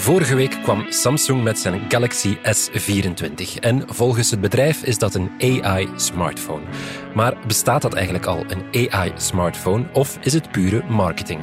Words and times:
Vorige 0.00 0.34
week 0.34 0.58
kwam 0.62 0.86
Samsung 0.88 1.42
met 1.42 1.58
zijn 1.58 1.80
Galaxy 1.88 2.36
S24 2.36 3.58
en 3.60 3.82
volgens 3.86 4.30
het 4.30 4.40
bedrijf 4.40 4.82
is 4.82 4.98
dat 4.98 5.14
een 5.14 5.30
AI-smartphone. 5.38 6.64
Maar 7.14 7.36
bestaat 7.46 7.82
dat 7.82 7.94
eigenlijk 7.94 8.26
al, 8.26 8.44
een 8.48 8.90
AI-smartphone, 8.90 9.84
of 9.92 10.18
is 10.20 10.32
het 10.32 10.50
pure 10.50 10.84
marketing? 10.88 11.40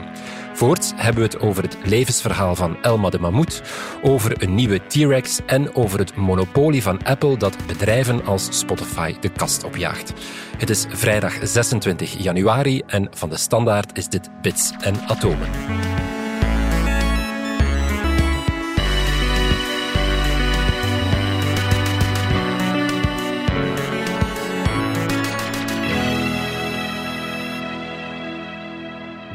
Voorts 0.54 0.92
hebben 0.96 1.22
we 1.22 1.28
het 1.28 1.40
over 1.40 1.64
het 1.64 1.78
levensverhaal 1.84 2.56
van 2.56 2.78
Elma 2.82 3.10
de 3.10 3.20
Mammoet, 3.20 3.62
over 4.02 4.44
een 4.44 4.56
nieuwe 4.56 4.82
T-Rex 4.88 5.40
en 5.46 5.76
over 5.76 6.00
het 6.00 6.16
monopolie 6.16 6.82
van 6.82 7.04
Apple 7.04 7.38
dat 7.38 7.58
bedrijven 7.68 8.26
als 8.26 8.60
Spotify 8.60 9.16
de 9.20 9.30
kast 9.30 9.64
opjaagt. 9.64 10.14
Het 10.58 10.70
is 10.70 10.86
vrijdag 10.90 11.34
26 11.42 12.18
januari 12.18 12.82
en 12.88 13.10
van 13.14 13.30
de 13.30 13.38
standaard 13.38 13.98
is 13.98 14.08
dit 14.08 14.30
Bits 14.42 14.72
en 14.80 14.96
Atomen. 15.08 15.50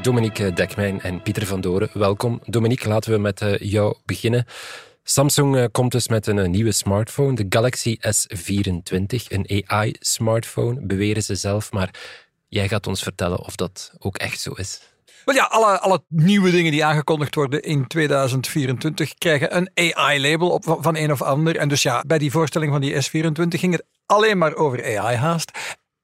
Dominique 0.02 0.52
Dekmijn 0.52 1.00
en 1.00 1.22
Pieter 1.22 1.46
van 1.46 1.60
Doren, 1.60 1.90
welkom. 1.92 2.40
Dominique, 2.44 2.88
laten 2.88 3.12
we 3.12 3.18
met 3.18 3.40
eh, 3.40 3.58
jou 3.58 3.96
beginnen. 4.04 4.44
Samsung 5.02 5.56
eh, 5.56 5.64
komt 5.72 5.92
dus 5.92 6.08
met 6.08 6.26
een 6.26 6.38
eh, 6.38 6.48
nieuwe 6.48 6.72
smartphone, 6.72 7.34
de 7.34 7.46
Galaxy 7.48 7.96
S24, 7.98 9.28
een 9.28 9.64
AI-smartphone, 9.66 10.80
beweren 10.80 11.22
ze 11.22 11.34
zelf. 11.34 11.72
Maar 11.72 11.94
jij 12.48 12.68
gaat 12.68 12.86
ons 12.86 13.02
vertellen 13.02 13.38
of 13.38 13.56
dat 13.56 13.92
ook 13.98 14.16
echt 14.16 14.40
zo 14.40 14.52
is. 14.52 14.80
Wel 15.24 15.34
ja, 15.34 15.44
alle, 15.44 15.78
alle 15.78 16.04
nieuwe 16.08 16.50
dingen 16.50 16.72
die 16.72 16.84
aangekondigd 16.84 17.34
worden 17.34 17.62
in 17.62 17.86
2024 17.86 19.14
krijgen 19.14 19.56
een 19.56 19.94
AI-label 19.94 20.62
van 20.64 20.96
een 20.96 21.12
of 21.12 21.22
ander. 21.22 21.56
En 21.56 21.68
dus 21.68 21.82
ja, 21.82 22.04
bij 22.06 22.18
die 22.18 22.30
voorstelling 22.30 22.72
van 22.72 22.80
die 22.80 22.94
S24 22.94 23.58
ging 23.58 23.72
het 23.72 23.84
alleen 24.06 24.38
maar 24.38 24.54
over 24.54 24.98
AI 24.98 25.16
haast. 25.16 25.50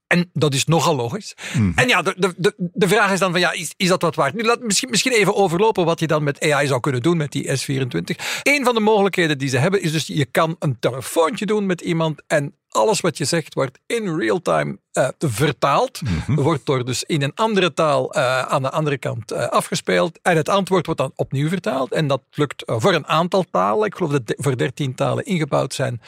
En 0.09 0.31
dat 0.33 0.55
is 0.55 0.65
nogal 0.65 0.97
logisch. 0.97 1.35
Mhm. 1.55 1.73
En 1.75 1.89
ja, 1.89 2.03
de, 2.03 2.15
de, 2.17 2.35
de, 2.37 2.55
de 2.57 2.89
vraag 2.89 3.13
is 3.13 3.19
dan 3.19 3.31
van 3.31 3.41
ja, 3.41 3.53
is, 3.53 3.73
is 3.77 3.89
dat 3.89 4.03
wat 4.03 4.15
waard? 4.15 4.35
Nu, 4.35 4.43
laat 4.43 4.61
misschien, 4.61 4.91
misschien 4.91 5.13
even 5.13 5.35
overlopen 5.35 5.85
wat 5.85 6.01
je 6.01 6.07
dan 6.07 6.23
met 6.23 6.41
AI 6.51 6.67
zou 6.67 6.81
kunnen 6.81 7.03
doen 7.03 7.17
met 7.17 7.33
die 7.33 7.49
S24. 7.49 8.17
Een 8.43 8.65
van 8.65 8.75
de 8.75 8.81
mogelijkheden 8.81 9.39
die 9.39 9.49
ze 9.49 9.59
hebben 9.59 9.83
is 9.83 9.93
dus 9.93 10.07
je 10.07 10.25
kan 10.25 10.57
een 10.59 10.79
telefoontje 10.79 11.47
doen 11.47 11.67
met 11.67 11.81
iemand 11.81 12.23
en 12.27 12.55
alles 12.69 13.01
wat 13.01 13.19
je 13.19 13.25
zegt 13.25 13.55
wordt 13.55 13.79
in 13.87 14.17
real 14.17 14.43
time 14.43 14.79
eh, 14.99 15.09
vertaald. 15.19 16.01
Wordt 16.27 16.67
door 16.67 16.85
dus 16.85 17.03
in 17.05 17.23
een 17.23 17.33
andere 17.35 17.75
taal 17.75 18.13
eh, 18.13 18.41
aan 18.43 18.63
de 18.63 18.71
andere 18.71 18.99
kant 18.99 19.31
eh, 19.33 19.47
afgespeeld. 19.47 20.19
En 20.23 20.37
het 20.37 20.49
antwoord 20.49 20.87
wordt 20.87 21.01
dan 21.01 21.13
opnieuw 21.15 21.49
vertaald. 21.49 21.93
En 21.93 22.07
dat 22.07 22.23
lukt 22.31 22.63
voor 22.67 22.95
een 22.95 23.07
aantal 23.07 23.45
talen. 23.51 23.87
Ik 23.87 23.95
geloof 23.95 24.13
dat 24.13 24.27
de- 24.27 24.37
voor 24.41 24.57
dertien 24.57 24.95
talen 24.95 25.25
ingebouwd 25.25 25.75
zijn. 25.75 26.01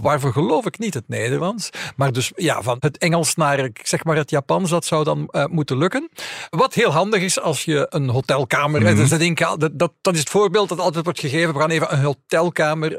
waarvoor 0.00 0.32
geloof 0.32 0.66
ik 0.66 0.78
niet 0.78 0.94
het 0.94 1.08
Nederlands. 1.08 1.70
Maar 1.96 2.12
dus 2.12 2.32
ja, 2.36 2.62
van 2.62 2.76
het 2.80 2.98
Engels 2.98 3.34
naar 3.34 3.58
ik 3.58 3.80
zeg 3.82 4.04
maar 4.04 4.16
het 4.16 4.30
Japans, 4.30 4.70
dat 4.70 4.84
zou 4.84 5.04
dan 5.04 5.30
moeten 5.50 5.78
lukken. 5.78 6.08
Wat 6.50 6.74
heel 6.74 6.90
handig 6.90 7.22
is 7.22 7.40
als 7.40 7.64
je 7.64 7.86
een 7.90 8.08
hotelkamer... 8.08 8.86
eh, 8.86 8.96
dus 8.96 9.08
dat, 9.08 9.60
dat, 9.60 9.70
dat, 9.78 9.92
dat 10.00 10.14
is 10.14 10.20
het 10.20 10.28
voorbeeld 10.28 10.68
dat 10.68 10.78
altijd 10.78 11.04
wordt 11.04 11.20
gegeven. 11.20 11.54
We 11.54 11.60
gaan 11.60 11.70
even 11.70 11.92
een 11.92 12.02
hotelkamer 12.02 12.96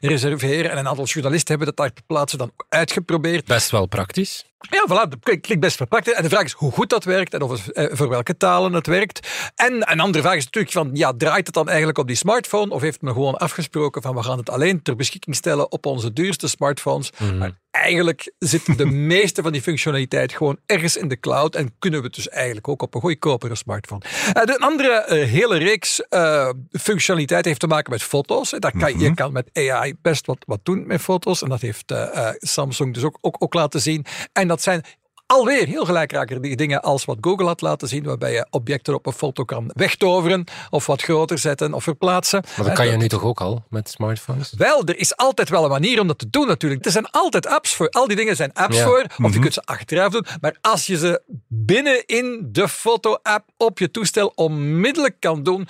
reserveren. 0.00 0.70
En 0.70 0.78
een 0.78 0.88
aantal 0.88 1.04
journalisten 1.04 1.48
hebben 1.56 1.74
dat 1.74 1.76
daar 1.76 1.92
ter 1.94 2.04
plaatse 2.06 2.36
dan 2.36 2.50
uitgeprobeerd. 2.68 3.44
Best 3.44 3.70
wel 3.70 3.86
praktisch. 3.86 4.44
Ja, 4.70 4.84
voilà, 4.88 5.08
dat 5.08 5.18
klinkt 5.22 5.60
best 5.60 5.76
verpakt. 5.76 6.12
En 6.12 6.22
de 6.22 6.28
vraag 6.28 6.44
is 6.44 6.52
hoe 6.52 6.72
goed 6.72 6.88
dat 6.90 7.04
werkt 7.04 7.34
en 7.34 7.42
of 7.42 7.50
het, 7.50 7.72
eh, 7.72 7.96
voor 7.96 8.08
welke 8.08 8.36
talen 8.36 8.72
het 8.72 8.86
werkt. 8.86 9.28
En 9.54 9.90
een 9.92 10.00
andere 10.00 10.24
vraag 10.24 10.36
is 10.36 10.44
natuurlijk 10.44 10.72
van, 10.72 10.90
ja, 10.92 11.12
draait 11.16 11.46
het 11.46 11.54
dan 11.54 11.68
eigenlijk 11.68 11.98
op 11.98 12.06
die 12.06 12.16
smartphone? 12.16 12.70
Of 12.72 12.80
heeft 12.80 13.02
men 13.02 13.12
gewoon 13.12 13.36
afgesproken 13.36 14.02
van, 14.02 14.14
we 14.14 14.22
gaan 14.22 14.38
het 14.38 14.50
alleen 14.50 14.82
ter 14.82 14.96
beschikking 14.96 15.36
stellen 15.36 15.72
op 15.72 15.86
onze 15.86 16.12
duurste 16.12 16.48
smartphones? 16.48 17.10
Maar 17.38 17.52
eigenlijk 17.82 18.32
zit 18.38 18.78
de 18.78 18.86
meeste 19.12 19.42
van 19.42 19.52
die 19.52 19.62
functionaliteit 19.62 20.32
gewoon 20.32 20.58
ergens 20.66 20.96
in 20.96 21.08
de 21.08 21.20
cloud 21.20 21.54
en 21.54 21.74
kunnen 21.78 22.00
we 22.00 22.06
het 22.06 22.14
dus 22.14 22.28
eigenlijk 22.28 22.68
ook 22.68 22.82
op 22.82 22.94
een 22.94 23.00
goedkopere 23.00 23.54
smartphone. 23.54 24.02
Eh, 24.32 24.44
de 24.44 24.58
andere 24.58 24.90
eh, 24.90 25.28
hele 25.28 25.58
reeks 25.58 26.00
eh, 26.08 26.50
functionaliteit 26.70 27.44
heeft 27.44 27.60
te 27.60 27.66
maken 27.66 27.90
met 27.90 28.02
foto's. 28.02 28.50
Daar 28.58 28.78
kan, 28.78 28.98
Je 28.98 29.14
kan 29.14 29.32
met 29.32 29.50
AI 29.52 29.94
best 30.02 30.26
wat, 30.26 30.44
wat 30.46 30.60
doen 30.62 30.86
met 30.86 31.00
foto's 31.00 31.42
en 31.42 31.48
dat 31.48 31.60
heeft 31.60 31.90
eh, 31.90 32.28
eh, 32.28 32.34
Samsung 32.38 32.94
dus 32.94 33.02
ook, 33.02 33.18
ook, 33.20 33.36
ook 33.38 33.54
laten 33.54 33.80
zien. 33.80 34.04
En 34.32 34.48
dat 34.48 34.62
zijn 34.62 34.82
alweer 35.26 35.66
heel 35.66 35.84
gelijkrakende 35.84 36.54
dingen 36.54 36.82
als 36.82 37.04
wat 37.04 37.18
Google 37.20 37.46
had 37.46 37.60
laten 37.60 37.88
zien, 37.88 38.04
waarbij 38.04 38.32
je 38.32 38.46
objecten 38.50 38.94
op 38.94 39.06
een 39.06 39.12
foto 39.12 39.44
kan 39.44 39.70
wegtoveren 39.74 40.44
of 40.70 40.86
wat 40.86 41.02
groter 41.02 41.38
zetten 41.38 41.74
of 41.74 41.82
verplaatsen. 41.82 42.42
Maar 42.56 42.66
dat 42.66 42.74
kan 42.74 42.86
je 42.86 42.96
nu 42.96 43.08
toch 43.08 43.22
ook 43.22 43.40
al 43.40 43.64
met 43.70 43.88
smartphones? 43.90 44.52
Wel, 44.56 44.84
er 44.84 44.98
is 44.98 45.16
altijd 45.16 45.48
wel 45.48 45.64
een 45.64 45.70
manier 45.70 46.00
om 46.00 46.06
dat 46.06 46.18
te 46.18 46.30
doen 46.30 46.46
natuurlijk. 46.46 46.84
Er 46.84 46.90
zijn 46.90 47.10
altijd 47.10 47.46
apps 47.46 47.74
voor. 47.74 47.88
Al 47.88 48.06
die 48.06 48.16
dingen 48.16 48.36
zijn 48.36 48.52
apps 48.52 48.76
Ja. 48.76 48.84
voor. 48.84 49.04
Of 49.22 49.34
je 49.34 49.38
kunt 49.40 49.54
ze 49.54 49.62
achteraf 49.64 50.12
doen. 50.12 50.26
Maar 50.40 50.56
als 50.60 50.86
je 50.86 50.96
ze 50.96 51.22
binnen 51.48 52.06
in 52.06 52.48
de 52.52 52.68
foto-app 52.68 53.48
op 53.56 53.78
je 53.78 53.90
toestel 53.90 54.32
onmiddellijk 54.34 55.16
kan 55.20 55.42
doen, 55.42 55.68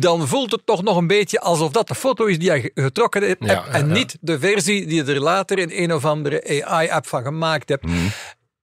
dan 0.00 0.28
voelt 0.28 0.50
het 0.52 0.66
toch 0.66 0.82
nog 0.82 0.96
een 0.96 1.06
beetje 1.06 1.40
alsof 1.40 1.70
dat 1.70 1.88
de 1.88 1.94
foto 1.94 2.24
is 2.24 2.38
die 2.38 2.52
je 2.52 2.70
getrokken 2.74 3.22
hebt. 3.22 3.44
Ja, 3.44 3.66
en 3.66 3.86
ja. 3.88 3.92
niet 3.92 4.16
de 4.20 4.38
versie 4.38 4.86
die 4.86 5.04
je 5.04 5.12
er 5.12 5.20
later 5.20 5.58
in 5.58 5.70
een 5.82 5.94
of 5.94 6.04
andere 6.04 6.62
AI-app 6.64 7.06
van 7.06 7.22
gemaakt 7.22 7.68
hebt. 7.68 7.84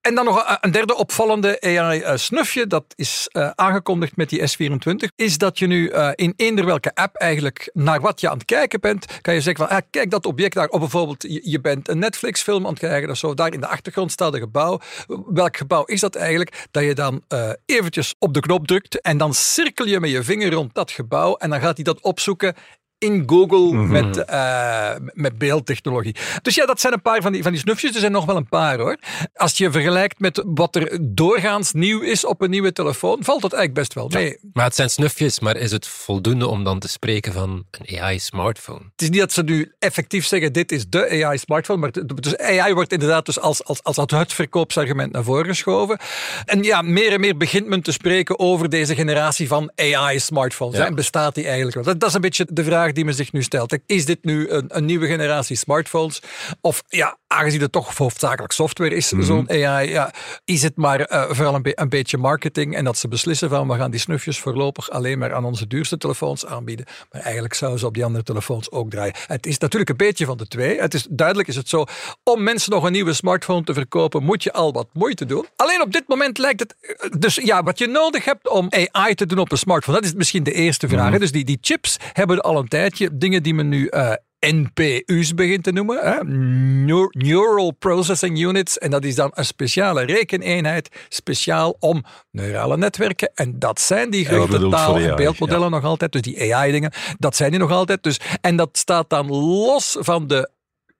En 0.02 0.16
dan 0.16 0.26
nog 0.26 0.58
een- 0.62 0.72
derde 0.72 0.96
opvallende 0.96 1.62
AI-snufje, 1.62 2.68
dat 2.68 2.84
is 2.96 3.28
eh, 3.32 3.50
aangekondigd 3.56 4.16
met 4.16 4.30
die 4.30 4.40
S24, 4.42 5.10
is 5.16 5.38
dat 5.38 5.60
je 5.60 5.68
nu 5.68 5.88
eh, 5.88 6.10
in 6.16 6.34
eender 6.36 6.66
welke 6.66 6.96
app 6.96 7.16
eigenlijk 7.16 7.70
naar 7.74 8.02
wat 8.02 8.22
je 8.22 8.30
aan 8.30 8.38
het 8.38 8.46
kijken 8.46 8.80
bent, 8.80 9.22
kan 9.22 9.34
je 9.34 9.42
zeggen 9.42 9.68
van, 9.68 9.78
ah, 9.78 9.82
kijk 9.90 10.12
dat 10.12 10.26
object 10.26 10.54
daar, 10.54 10.68
of 10.68 10.80
bijvoorbeeld 10.80 11.24
je, 11.44 11.62
bent 11.62 11.88
een 11.90 12.00
Netflix-film 12.00 12.64
aan 12.66 12.72
het 12.72 12.80
kijken 12.80 13.10
of 13.10 13.18
zo, 13.18 13.34
daar 13.34 13.54
in 13.54 13.60
de 13.60 13.68
achtergrond 13.68 14.12
staat 14.12 14.34
een 14.34 14.40
gebouw. 14.40 14.80
Welk 15.28 15.58
gebouw 15.58 15.84
is 15.84 16.00
dat 16.00 16.16
eigenlijk? 16.16 16.68
Dat 16.72 16.84
je 16.84 16.94
dan 16.96 17.24
eh, 17.28 17.50
eventjes 17.66 18.16
op 18.20 18.34
de 18.34 18.40
knop 18.40 18.68
drukt 18.68 19.02
en 19.02 19.18
dan 19.18 19.34
cirkel 19.34 19.86
je 19.86 20.00
met 20.00 20.10
je 20.10 20.24
vinger 20.24 20.52
rond 20.52 20.74
dat 20.74 20.92
gebouw 20.92 21.36
en 21.36 21.50
dan 21.50 21.60
gaat 21.60 21.76
hij 21.76 21.84
dat 21.84 22.02
opzoeken 22.02 22.56
in 23.02 23.24
Google 23.26 23.74
met, 23.74 24.26
eh, 24.26 24.92
met 25.14 25.38
beeldtechnologie. 25.38 26.16
Dus 26.42 26.56
ja, 26.56 26.66
dat 26.66 26.80
zijn 26.80 26.94
een 26.94 27.02
paar 27.02 27.22
van 27.22 27.32
die, 27.32 27.44
van 27.44 27.52
die 27.52 27.62
snufjes. 27.62 27.94
Er 27.94 28.00
zijn 28.00 28.12
nog 28.12 28.26
wel 28.26 28.36
een 28.36 28.50
paar 28.50 28.80
hoor. 28.80 28.98
Als 29.34 29.58
je 29.58 29.72
vergelijkt 29.72 30.20
met 30.20 30.44
wat 30.46 30.76
er 30.76 30.98
doorgaans 31.02 31.74
nieuw 31.74 32.02
is 32.02 32.26
op 32.26 32.42
een 32.42 32.50
nieuwe 32.50 32.72
telefoon, 32.72 33.24
valt 33.24 33.42
dat 33.42 33.54
eigenlijk 33.54 33.74
best 33.74 33.94
wel 33.94 34.22
mee. 34.22 34.38
Maar 34.54 34.66
het 34.66 34.76
zijn 34.76 34.90
snufjes, 34.90 35.40
maar 35.40 35.58
is 35.58 35.72
het 35.72 35.88
voldoende 35.88 36.48
om 36.48 36.64
dan 36.64 36.80
te 36.80 36.88
spreken 36.88 37.34
van 37.34 37.66
een 37.72 38.00
AI-smartphone? 38.00 38.84
Het 38.92 39.02
is 39.02 39.10
niet 39.10 39.20
dat 39.20 39.32
ze 39.32 39.44
nu 39.44 39.74
effectief 39.80 40.26
zeggen, 40.26 40.54
dit 40.54 40.72
is 40.72 40.86
de 40.90 41.26
AI-smartphone, 41.26 41.80
maar 41.80 41.92
dus 42.16 42.38
AI 42.38 42.74
wordt 42.74 42.92
inderdaad 42.92 43.26
dus 43.26 43.40
als, 43.40 43.64
als, 43.64 43.84
als 43.84 43.96
het 43.96 44.34
verkoopsargument 44.34 45.12
naar 45.12 45.24
voren 45.24 45.46
geschoven. 45.46 46.00
En 46.46 46.64
ja, 46.64 46.82
meer 46.82 47.12
en 47.12 47.20
meer 47.20 47.38
begint 47.38 47.68
men 47.68 47.82
te 47.82 47.92
spreken 47.92 48.40
over 48.40 48.70
deze 48.70 48.96
generatie 48.96 49.48
van 49.48 49.72
AI-smartphones. 49.76 50.78
Ja. 50.78 50.86
En 50.86 50.96
bestaat 50.96 51.36
die 51.36 51.46
eigenlijk 51.46 51.76
wel? 51.76 51.84
Dat, 51.84 52.00
dat 52.00 52.10
is 52.10 52.16
een 52.16 52.22
beetje 52.22 52.48
de 52.50 52.64
vraag 52.64 52.91
die 52.96 53.06
men 53.06 53.14
zich 53.14 53.32
nu 53.32 53.44
stelt. 53.44 53.78
Is 53.86 54.06
dit 54.06 54.24
nu 54.24 54.50
een, 54.50 54.66
een 54.68 54.86
nieuwe 54.86 55.08
generatie 55.08 55.56
smartphones? 55.56 56.22
Of 56.62 56.84
ja, 56.88 57.18
aangezien 57.32 57.62
het 57.62 57.72
toch 57.72 57.98
hoofdzakelijk 57.98 58.54
software 58.54 58.96
is, 58.96 59.08
zo'n 59.08 59.50
AI, 59.50 59.90
ja, 59.90 60.14
is 60.46 60.64
het 60.64 60.76
maar 60.76 61.00
eh, 61.00 61.24
vooral 61.30 61.56
een, 61.56 61.62
be- 61.62 61.72
een 61.76 61.90
beetje 61.90 62.18
marketing 62.18 62.76
en 62.76 62.84
dat 62.84 62.98
ze 62.98 63.08
beslissen 63.08 63.50
van 63.50 63.68
we 63.68 63.76
gaan 63.76 63.92
die 63.92 64.00
snufjes 64.00 64.40
voorlopig 64.40 64.90
alleen 64.90 65.20
maar 65.20 65.34
aan 65.34 65.46
onze 65.46 65.68
duurste 65.68 65.98
telefoons 65.98 66.46
aanbieden. 66.46 66.86
Maar 67.12 67.22
eigenlijk 67.22 67.54
zouden 67.54 67.80
ze 67.80 67.86
op 67.86 67.94
die 67.94 68.06
andere 68.06 68.24
telefoons 68.24 68.72
ook 68.72 68.90
draaien. 68.90 69.14
Het 69.28 69.46
is 69.46 69.58
natuurlijk 69.58 69.90
een 69.90 69.98
beetje 69.98 70.26
van 70.26 70.38
de 70.38 70.48
twee. 70.48 70.80
Het 70.82 70.94
is, 70.94 71.08
duidelijk 71.10 71.48
is 71.48 71.56
het 71.56 71.70
zo, 71.70 71.86
om 72.24 72.44
mensen 72.44 72.72
nog 72.72 72.84
een 72.84 72.92
nieuwe 72.92 73.14
smartphone 73.14 73.64
te 73.64 73.74
verkopen, 73.74 74.24
moet 74.24 74.44
je 74.44 74.54
al 74.54 74.74
wat 74.74 74.88
moeite 74.94 75.26
doen. 75.26 75.46
Alleen 75.56 75.82
op 75.82 75.92
dit 75.92 76.04
moment 76.08 76.38
lijkt 76.38 76.60
het, 76.60 76.76
eh, 76.82 77.10
dus 77.20 77.36
ja, 77.36 77.64
wat 77.64 77.78
je 77.80 77.88
nodig 77.88 78.26
hebt 78.26 78.50
om 78.50 78.68
AI 78.92 79.14
te 79.16 79.26
doen 79.26 79.40
op 79.40 79.52
een 79.52 79.58
smartphone, 79.58 79.98
dat 79.98 80.06
is 80.08 80.14
misschien 80.14 80.44
de 80.44 80.52
eerste 80.54 80.88
vraag. 80.88 81.12
hè. 81.12 81.20
Dus 81.20 81.32
die, 81.32 81.46
die 81.46 81.58
chips 81.62 81.98
hebben 82.14 82.42
al 82.42 82.58
een 82.58 82.68
tijdje 82.68 83.10
dingen 83.18 83.44
die 83.44 83.54
men 83.54 83.70
nu 83.70 83.88
eh, 83.88 84.12
NPU's 84.48 85.34
begint 85.34 85.64
te 85.64 85.72
noemen. 85.72 85.98
Hè? 86.02 86.24
Neu- 86.24 87.08
Neural 87.10 87.72
Processing 87.72 88.40
Units. 88.40 88.78
En 88.78 88.92
dat 88.92 89.04
is 89.04 89.16
dan 89.16 89.32
een 89.34 89.46
speciale 89.46 90.04
rekeneenheid, 90.06 90.90
speciaal 91.10 91.76
om 91.80 92.04
neurale 92.32 92.78
netwerken. 92.78 93.32
En 93.36 93.60
dat 93.60 93.80
zijn 93.82 94.10
die 94.10 94.26
grote 94.26 94.52
taal- 94.70 94.96
en 94.96 95.16
beeldmodellen 95.16 95.72
nog 95.72 95.84
altijd. 95.84 96.12
Dus 96.12 96.22
die 96.22 96.54
AI-dingen, 96.56 96.92
dat 97.18 97.36
zijn 97.36 97.52
die 97.52 97.60
nog 97.60 97.72
altijd. 97.72 98.04
Dus, 98.04 98.20
en 98.42 98.56
dat 98.56 98.70
staat 98.78 99.10
dan 99.10 99.28
los 99.30 99.98
van 100.00 100.28
de 100.28 100.50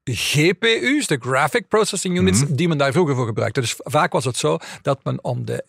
GPU's, 0.04 1.08
de 1.08 1.18
Graphic 1.20 1.68
Processing 1.68 2.18
Units, 2.18 2.44
die 2.48 2.68
men 2.68 2.78
daar 2.78 2.92
vroeger 2.92 3.16
voor 3.16 3.26
gebruikte. 3.26 3.62
Dus 3.62 3.76
vaak 3.78 4.12
was 4.12 4.26
het 4.26 4.38
zo 4.38 4.58
dat 4.82 5.04
men 5.04 5.24
om 5.24 5.46
de 5.46 5.64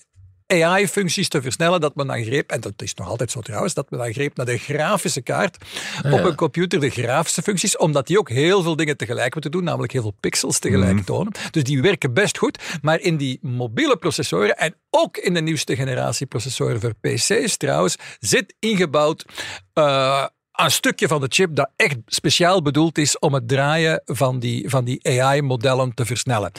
AI-functies 0.52 1.28
te 1.28 1.42
versnellen, 1.42 1.80
dat 1.80 1.94
men 1.94 2.06
dan 2.06 2.24
greep, 2.24 2.50
en 2.50 2.60
dat 2.60 2.82
is 2.82 2.94
nog 2.94 3.08
altijd 3.08 3.30
zo 3.30 3.40
trouwens, 3.40 3.74
dat 3.74 3.90
men 3.90 4.00
dan 4.00 4.12
greep 4.12 4.36
naar 4.36 4.46
de 4.46 4.58
grafische 4.58 5.20
kaart 5.20 5.56
op 6.04 6.24
een 6.24 6.34
computer, 6.34 6.80
de 6.80 6.90
grafische 6.90 7.42
functies, 7.42 7.76
omdat 7.76 8.06
die 8.06 8.18
ook 8.18 8.28
heel 8.28 8.62
veel 8.62 8.76
dingen 8.76 8.96
tegelijk 8.96 9.32
moeten 9.32 9.50
doen, 9.50 9.64
namelijk 9.64 9.92
heel 9.92 10.02
veel 10.02 10.16
pixels 10.20 10.58
tegelijk 10.58 11.04
tonen. 11.04 11.32
Dus 11.50 11.64
die 11.64 11.82
werken 11.82 12.14
best 12.14 12.38
goed, 12.38 12.58
maar 12.82 13.00
in 13.00 13.16
die 13.16 13.38
mobiele 13.42 13.96
processoren 13.96 14.56
en 14.56 14.74
ook 14.90 15.16
in 15.16 15.34
de 15.34 15.40
nieuwste 15.40 15.76
generatie 15.76 16.26
processoren 16.26 16.80
voor 16.80 16.94
PC's 17.00 17.56
trouwens, 17.56 17.96
zit 18.20 18.54
ingebouwd 18.58 19.24
eh, 19.72 20.26
een 20.52 20.70
stukje 20.70 21.08
van 21.08 21.20
de 21.20 21.26
chip 21.28 21.54
dat 21.56 21.70
echt 21.76 21.96
speciaal 22.06 22.62
bedoeld 22.62 22.98
is 22.98 23.18
om 23.18 23.34
het 23.34 23.48
draaien 23.48 24.02
van 24.04 24.38
die, 24.38 24.68
van 24.68 24.84
die 24.84 25.20
AI-modellen 25.20 25.94
te 25.94 26.04
versnellen. 26.04 26.52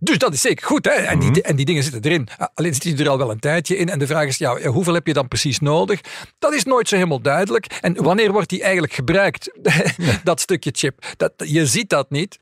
Dus 0.00 0.18
dat 0.18 0.32
is 0.32 0.40
zeker 0.40 0.66
goed. 0.66 0.84
Hè? 0.84 0.90
En, 0.90 1.18
die, 1.18 1.30
mhm. 1.30 1.38
en 1.40 1.56
die 1.56 1.64
dingen 1.64 1.82
zitten 1.82 2.02
erin. 2.02 2.28
Alleen 2.54 2.74
zit 2.74 2.82
die 2.82 3.04
er 3.04 3.10
al 3.10 3.18
wel 3.18 3.30
een 3.30 3.38
tijdje 3.38 3.76
in. 3.76 3.88
En 3.88 3.98
de 3.98 4.06
vraag 4.06 4.26
is, 4.26 4.38
ja, 4.38 4.60
hoeveel 4.60 4.94
heb 4.94 5.06
je 5.06 5.12
dan 5.12 5.28
precies 5.28 5.60
nodig? 5.60 6.00
Dat 6.38 6.54
is 6.54 6.64
nooit 6.64 6.88
zo 6.88 6.94
helemaal 6.94 7.20
duidelijk. 7.20 7.66
En 7.80 8.02
wanneer 8.02 8.32
wordt 8.32 8.48
die 8.48 8.62
eigenlijk 8.62 8.92
gebruikt? 8.92 9.50
dat 10.24 10.40
stukje 10.40 10.70
chip. 10.74 11.06
Dat, 11.16 11.32
je 11.36 11.66
ziet 11.66 11.88
dat 11.88 12.10
niet. 12.10 12.38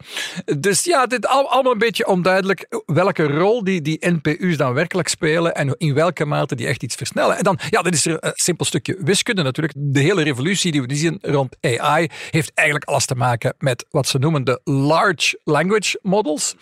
Dus 0.58 0.84
ja, 0.84 1.00
het 1.00 1.12
is 1.12 1.28
allemaal 1.28 1.72
een 1.72 1.78
beetje 1.78 2.06
onduidelijk 2.06 2.82
welke 2.86 3.22
rol 3.22 3.64
die, 3.64 3.82
die 3.82 3.98
NPU's 4.00 4.56
dan 4.56 4.72
werkelijk 4.72 5.08
spelen 5.08 5.54
en 5.54 5.74
in 5.78 5.94
welke 5.94 6.24
mate 6.24 6.54
die 6.54 6.66
echt 6.66 6.82
iets 6.82 6.94
versnellen. 6.94 7.36
En 7.36 7.44
dan, 7.44 7.58
ja, 7.70 7.82
dat 7.82 7.92
is 7.92 8.06
er 8.06 8.16
een 8.20 8.32
simpel 8.34 8.64
stukje 8.64 8.96
wiskunde 9.00 9.42
natuurlijk. 9.42 9.74
De 9.76 10.00
hele 10.00 10.22
revolutie 10.22 10.72
die 10.72 10.82
we 10.82 10.94
zien 10.94 11.18
rond 11.22 11.56
AI 11.60 12.08
heeft 12.30 12.50
eigenlijk 12.54 12.88
alles 12.88 13.06
te 13.06 13.14
maken 13.14 13.54
met 13.58 13.86
wat 13.90 14.08
ze 14.08 14.18
noemen 14.18 14.44
de 14.44 14.60
large 14.64 15.40
language 15.44 15.98
models. 16.02 16.54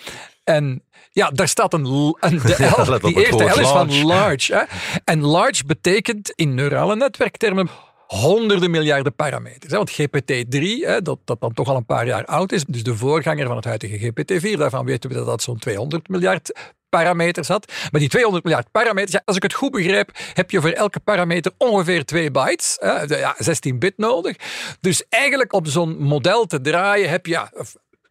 En 0.45 0.83
ja, 1.11 1.31
daar 1.31 1.49
staat 1.49 1.73
een, 1.73 2.15
een 2.21 2.39
de 2.39 2.69
L, 2.77 3.07
die 3.07 3.27
eerste 3.27 3.45
L 3.45 3.61
is 3.61 3.69
van 3.69 4.05
large. 4.05 4.55
Hè? 4.55 4.63
En 5.05 5.21
large 5.21 5.65
betekent 5.65 6.33
in 6.35 6.55
neurale 6.55 6.97
netwerktermen 6.97 7.69
honderden 8.07 8.71
miljarden 8.71 9.15
parameters. 9.15 9.73
Want 9.73 9.93
GPT-3, 9.93 11.03
dat, 11.03 11.19
dat 11.25 11.41
dan 11.41 11.53
toch 11.53 11.69
al 11.69 11.77
een 11.77 11.87
paar 11.87 12.07
jaar 12.07 12.25
oud 12.25 12.53
is, 12.53 12.65
dus 12.65 12.83
de 12.83 12.97
voorganger 12.97 13.47
van 13.47 13.57
het 13.57 13.65
huidige 13.65 14.13
GPT-4, 14.13 14.59
daarvan 14.59 14.85
weten 14.85 15.11
we 15.11 15.17
dat 15.17 15.27
dat 15.27 15.43
zo'n 15.43 15.59
200 15.59 16.09
miljard 16.09 16.53
parameters 16.89 17.49
had. 17.49 17.73
Maar 17.91 18.01
die 18.01 18.09
200 18.09 18.45
miljard 18.45 18.71
parameters, 18.71 19.23
als 19.25 19.37
ik 19.37 19.43
het 19.43 19.53
goed 19.53 19.71
begrijp, 19.71 20.11
heb 20.33 20.51
je 20.51 20.61
voor 20.61 20.71
elke 20.71 21.01
parameter 21.01 21.53
ongeveer 21.59 22.05
2 22.05 22.31
bytes, 22.31 22.79
ja, 23.07 23.35
16 23.39 23.79
bit 23.79 23.99
nodig. 23.99 24.37
Dus 24.81 25.05
eigenlijk 25.09 25.53
op 25.53 25.67
zo'n 25.67 25.97
model 25.99 26.47
te 26.47 26.61
draaien 26.61 27.11
heb 27.11 27.27
je 27.27 27.41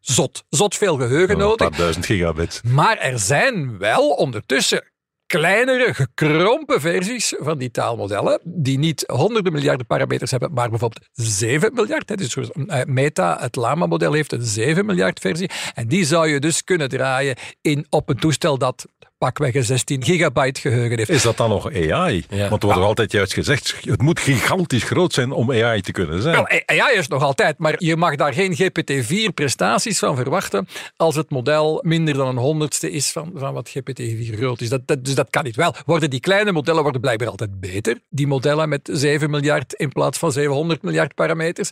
zot, 0.05 0.43
zot 0.49 0.75
veel 0.75 0.97
geheugen 0.97 1.37
nodig. 1.37 1.65
Een 1.65 1.69
paar 1.69 1.79
duizend 1.79 2.05
gigabit. 2.05 2.61
Maar 2.63 2.97
er 2.97 3.19
zijn 3.19 3.77
wel 3.77 4.09
ondertussen 4.09 4.91
kleinere, 5.25 5.93
gekrompen 5.93 6.81
versies 6.81 7.33
van 7.37 7.57
die 7.57 7.71
taalmodellen, 7.71 8.39
die 8.43 8.77
niet 8.77 9.03
honderden 9.07 9.53
miljarden 9.53 9.85
parameters 9.85 10.31
hebben, 10.31 10.53
maar 10.53 10.69
bijvoorbeeld 10.69 11.07
7 11.13 11.73
miljard. 11.73 12.17
Dus 12.17 12.35
eh, 12.35 12.83
Meta, 12.85 13.37
het 13.39 13.55
Lama-model, 13.55 14.13
heeft 14.13 14.31
een 14.31 14.43
7 14.43 14.85
miljard 14.85 15.19
versie. 15.19 15.49
En 15.73 15.87
die 15.87 16.05
zou 16.05 16.27
je 16.27 16.39
dus 16.39 16.63
kunnen 16.63 16.89
draaien 16.89 17.35
in, 17.61 17.85
op 17.89 18.09
een 18.09 18.19
toestel 18.19 18.57
dat 18.57 18.85
pakweg 19.23 19.53
een 19.55 19.63
16 19.63 20.03
gigabyte 20.03 20.61
geheugen 20.61 20.97
heeft. 20.97 21.09
Is 21.09 21.21
dat 21.21 21.37
dan 21.37 21.49
nog 21.49 21.73
AI? 21.73 22.25
Want 22.49 22.63
er 22.63 22.67
wordt 22.67 22.81
altijd 22.81 23.11
juist 23.11 23.33
gezegd, 23.33 23.75
het 23.81 24.01
moet 24.01 24.19
gigantisch 24.19 24.83
groot 24.83 25.13
zijn 25.13 25.31
om 25.31 25.51
AI 25.51 25.81
te 25.81 25.91
kunnen 25.91 26.21
zijn. 26.21 26.35
Wel, 26.35 26.47
AI 26.65 26.97
is 26.97 27.07
nog 27.07 27.23
altijd, 27.23 27.57
maar 27.57 27.75
je 27.77 27.95
mag 27.95 28.15
daar 28.15 28.33
geen 28.33 28.55
GPT-4 28.55 29.33
prestaties 29.33 29.99
van 29.99 30.15
verwachten 30.15 30.67
als 30.97 31.15
het 31.15 31.29
model 31.29 31.79
minder 31.83 32.13
dan 32.13 32.27
een 32.27 32.37
honderdste 32.37 32.91
is 32.91 33.11
van, 33.11 33.31
van 33.35 33.53
wat 33.53 33.69
GPT-4 33.69 34.35
groot 34.37 34.61
is. 34.61 34.69
Dat, 34.69 34.87
dat, 34.87 35.05
dus 35.05 35.15
dat 35.15 35.29
kan 35.29 35.43
niet 35.43 35.55
wel. 35.55 35.75
Worden 35.85 36.09
die 36.09 36.19
kleine 36.19 36.51
modellen 36.51 36.81
worden 36.81 37.01
blijkbaar 37.01 37.29
altijd 37.29 37.59
beter. 37.59 37.97
Die 38.09 38.27
modellen 38.27 38.69
met 38.69 38.89
7 38.91 39.29
miljard 39.29 39.73
in 39.73 39.89
plaats 39.89 40.17
van 40.17 40.31
700 40.31 40.81
miljard 40.81 41.15
parameters. 41.15 41.69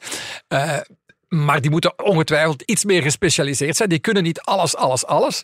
Uh, 0.50 0.78
maar 1.28 1.62
die 1.62 1.72
moeten 1.72 2.04
ongetwijfeld 2.04 2.62
iets 2.62 2.86
meer 2.86 3.02
gespecialiseerd 3.02 3.76
zijn. 3.76 3.90
Die 3.90 4.00
kunnen 4.00 4.24
niet 4.24 4.42
alles, 4.42 4.76
alles, 4.76 5.06
alles. 5.06 5.44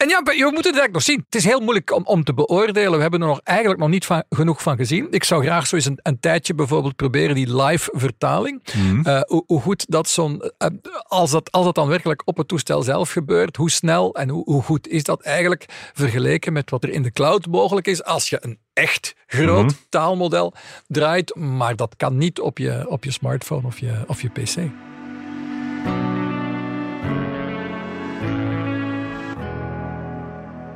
En 0.00 0.08
ja, 0.08 0.22
we 0.22 0.32
moeten 0.32 0.54
het 0.54 0.64
eigenlijk 0.64 0.92
nog 0.92 1.02
zien. 1.02 1.22
Het 1.24 1.34
is 1.34 1.44
heel 1.44 1.60
moeilijk 1.60 1.94
om, 1.94 2.04
om 2.04 2.24
te 2.24 2.34
beoordelen. 2.34 2.92
We 2.92 3.00
hebben 3.00 3.20
er 3.20 3.26
nog 3.26 3.40
eigenlijk 3.44 3.80
nog 3.80 3.88
niet 3.88 4.06
van, 4.06 4.24
genoeg 4.28 4.62
van 4.62 4.76
gezien. 4.76 5.06
Ik 5.10 5.24
zou 5.24 5.44
graag 5.44 5.66
zo 5.66 5.76
eens 5.76 5.84
een, 5.84 5.98
een 6.02 6.20
tijdje 6.20 6.54
bijvoorbeeld 6.54 6.96
proberen 6.96 7.34
die 7.34 7.62
live 7.62 7.92
vertaling. 7.94 8.62
Mhm. 8.74 9.06
Eh, 9.06 9.20
hoe, 9.26 9.44
hoe, 9.46 9.60
goed 9.60 9.84
dat 9.88 10.08
zo'n... 10.08 10.52
Uh, 10.58 10.68
als, 11.02 11.30
dat, 11.30 11.52
als 11.52 11.64
dat 11.64 11.74
dan 11.74 11.88
werkelijk 11.88 12.22
op 12.24 12.36
het 12.36 12.48
toestel 12.48 12.82
zelf 12.82 13.10
gebeurt, 13.10 13.56
hoe 13.56 13.70
snel 13.70 14.14
en 14.14 14.28
hoe, 14.28 14.44
hoe 14.44 14.62
goed 14.62 14.88
is 14.88 15.02
dat 15.02 15.22
eigenlijk 15.22 15.64
vergeleken 15.92 16.52
met 16.52 16.70
wat 16.70 16.84
er 16.84 16.90
in 16.90 17.02
de 17.02 17.12
cloud 17.12 17.46
mogelijk 17.46 17.86
is 17.86 18.04
als 18.04 18.28
je 18.28 18.38
een 18.40 18.58
echt 18.72 19.14
groot 19.26 19.64
mhm. 19.64 19.74
taalmodel 19.88 20.54
draait. 20.86 21.34
Maar 21.34 21.76
dat 21.76 21.94
kan 21.96 22.16
niet 22.16 22.40
op 22.40 22.58
je, 22.58 22.84
op 22.88 23.04
je 23.04 23.10
smartphone 23.12 23.66
of 23.66 23.78
je, 23.78 24.04
of 24.06 24.22
je 24.22 24.28
pc. 24.28 24.70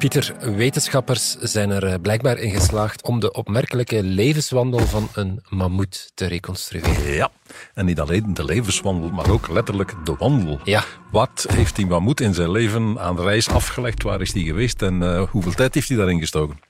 Pieter, 0.04 0.56
wetenschappers 0.56 1.36
zijn 1.38 1.70
er 1.70 1.84
eh, 1.84 1.94
blijkbaar 2.02 2.38
in 2.38 2.50
geslaagd 2.50 3.02
om 3.02 3.20
de 3.20 3.32
opmerkelijke 3.32 4.02
levenswandel 4.02 4.78
van 4.78 5.08
een 5.14 5.42
mammoet 5.48 6.10
te 6.14 6.26
reconstrueren. 6.26 7.12
Ja, 7.12 7.30
en 7.74 7.84
niet 7.84 8.00
alleen 8.00 8.34
de 8.34 8.44
levenswandel, 8.44 9.10
maar 9.10 9.30
ook 9.30 9.48
letterlijk 9.48 9.94
de 10.04 10.14
wandel. 10.18 10.60
Ja. 10.64 10.84
Wat 11.10 11.46
heeft 11.52 11.76
die 11.76 11.86
mammoet 11.86 12.20
in 12.20 12.34
zijn 12.34 12.50
leven 12.50 13.00
aan 13.00 13.20
reis 13.20 13.48
afgelegd? 13.48 14.02
Waar 14.02 14.20
is 14.20 14.32
die 14.32 14.44
geweest 14.44 14.82
en 14.82 15.02
uh, 15.02 15.22
hoeveel 15.30 15.52
tijd 15.52 15.74
heeft 15.74 15.88
hij 15.88 15.96
daarin 15.96 16.18
gestoken? 16.20 16.60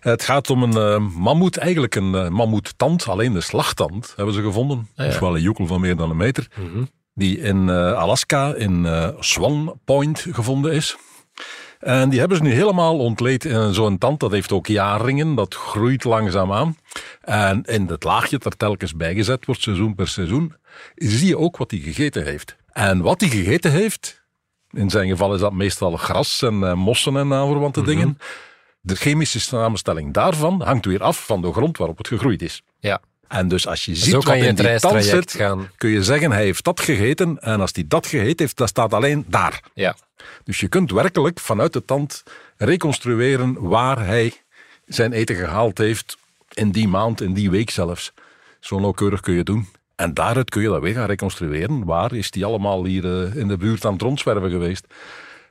Het 0.00 0.22
gaat 0.22 0.50
om 0.50 0.62
een 0.62 0.76
uh, 0.76 1.08
mammoet, 1.16 1.56
eigenlijk 1.56 1.94
een 1.94 2.12
uh, 2.12 2.28
mammoettand, 2.28 3.08
alleen 3.08 3.32
de 3.32 3.40
slagtand 3.40 4.12
hebben 4.16 4.34
ze 4.34 4.42
gevonden. 4.42 4.88
Ja, 4.94 5.04
ja. 5.04 5.20
wel 5.20 5.36
een 5.36 5.42
joekel 5.42 5.66
van 5.66 5.80
meer 5.80 5.96
dan 5.96 6.10
een 6.10 6.16
meter. 6.16 6.48
Mm 6.58 6.88
Die 7.14 7.38
in 7.38 7.70
Alaska, 7.70 8.54
in 8.54 8.86
Swan 9.20 9.80
Point 9.84 10.26
gevonden 10.30 10.72
is. 10.72 10.96
En 11.82 12.08
die 12.08 12.18
hebben 12.18 12.36
ze 12.36 12.42
nu 12.42 12.52
helemaal 12.52 12.98
ontleed 12.98 13.44
in 13.44 13.74
zo'n 13.74 13.98
tand. 13.98 14.20
Dat 14.20 14.30
heeft 14.30 14.52
ook 14.52 14.66
jaarringen, 14.66 15.34
dat 15.34 15.54
groeit 15.54 16.04
langzaam 16.04 16.52
aan. 16.52 16.76
En 17.20 17.62
in 17.62 17.86
het 17.86 18.04
laagje 18.04 18.38
dat 18.38 18.52
er 18.52 18.58
telkens 18.58 18.96
bijgezet 18.96 19.46
wordt, 19.46 19.62
seizoen 19.62 19.94
per 19.94 20.08
seizoen, 20.08 20.54
zie 20.94 21.26
je 21.26 21.38
ook 21.38 21.56
wat 21.56 21.70
hij 21.70 21.80
gegeten 21.80 22.24
heeft. 22.24 22.56
En 22.72 23.00
wat 23.00 23.20
hij 23.20 23.30
gegeten 23.30 23.70
heeft, 23.70 24.22
in 24.70 24.90
zijn 24.90 25.08
geval 25.08 25.34
is 25.34 25.40
dat 25.40 25.52
meestal 25.52 25.96
gras 25.96 26.42
en 26.42 26.54
uh, 26.54 26.74
mossen 26.74 27.16
en 27.16 27.32
aanverwante 27.32 27.80
mm 27.80 27.86
dingen. 27.86 28.18
De 28.80 28.94
chemische 28.94 29.40
samenstelling 29.40 30.12
daarvan 30.12 30.62
hangt 30.62 30.86
weer 30.86 31.02
af 31.02 31.26
van 31.26 31.42
de 31.42 31.52
grond 31.52 31.78
waarop 31.78 31.98
het 31.98 32.08
gegroeid 32.08 32.42
is. 32.42 32.62
Ja. 32.78 33.00
En 33.32 33.48
dus 33.48 33.66
als 33.66 33.84
je 33.84 33.96
ziet 33.96 34.24
wat 34.24 34.34
in 34.36 34.54
die 34.54 34.80
tand 34.80 35.04
zit, 35.04 35.32
gaan. 35.32 35.70
kun 35.76 35.90
je 35.90 36.04
zeggen 36.04 36.32
hij 36.32 36.44
heeft 36.44 36.64
dat 36.64 36.80
gegeten. 36.80 37.38
En 37.40 37.60
als 37.60 37.70
hij 37.72 37.84
dat 37.88 38.06
gegeten 38.06 38.44
heeft, 38.44 38.56
dat 38.56 38.68
staat 38.68 38.94
alleen 38.94 39.24
daar. 39.28 39.62
Ja. 39.74 39.96
Dus 40.44 40.60
je 40.60 40.68
kunt 40.68 40.90
werkelijk 40.90 41.40
vanuit 41.40 41.72
de 41.72 41.84
tand 41.84 42.22
reconstrueren 42.56 43.68
waar 43.68 44.06
hij 44.06 44.32
zijn 44.86 45.12
eten 45.12 45.36
gehaald 45.36 45.78
heeft 45.78 46.16
in 46.52 46.70
die 46.70 46.88
maand, 46.88 47.20
in 47.20 47.32
die 47.32 47.50
week 47.50 47.70
zelfs. 47.70 48.12
Zo 48.60 48.80
nauwkeurig 48.80 49.20
kun 49.20 49.34
je 49.34 49.44
doen. 49.44 49.68
En 49.96 50.14
daaruit 50.14 50.50
kun 50.50 50.62
je 50.62 50.68
dat 50.68 50.82
weer 50.82 50.94
gaan 50.94 51.06
reconstrueren. 51.06 51.84
Waar 51.84 52.14
is 52.14 52.30
die 52.30 52.44
allemaal 52.44 52.84
hier 52.84 53.04
eh, 53.04 53.36
in 53.36 53.48
de 53.48 53.56
buurt 53.56 53.84
aan 53.84 53.92
het 53.92 54.02
rondzwerven 54.02 54.50
geweest? 54.50 54.86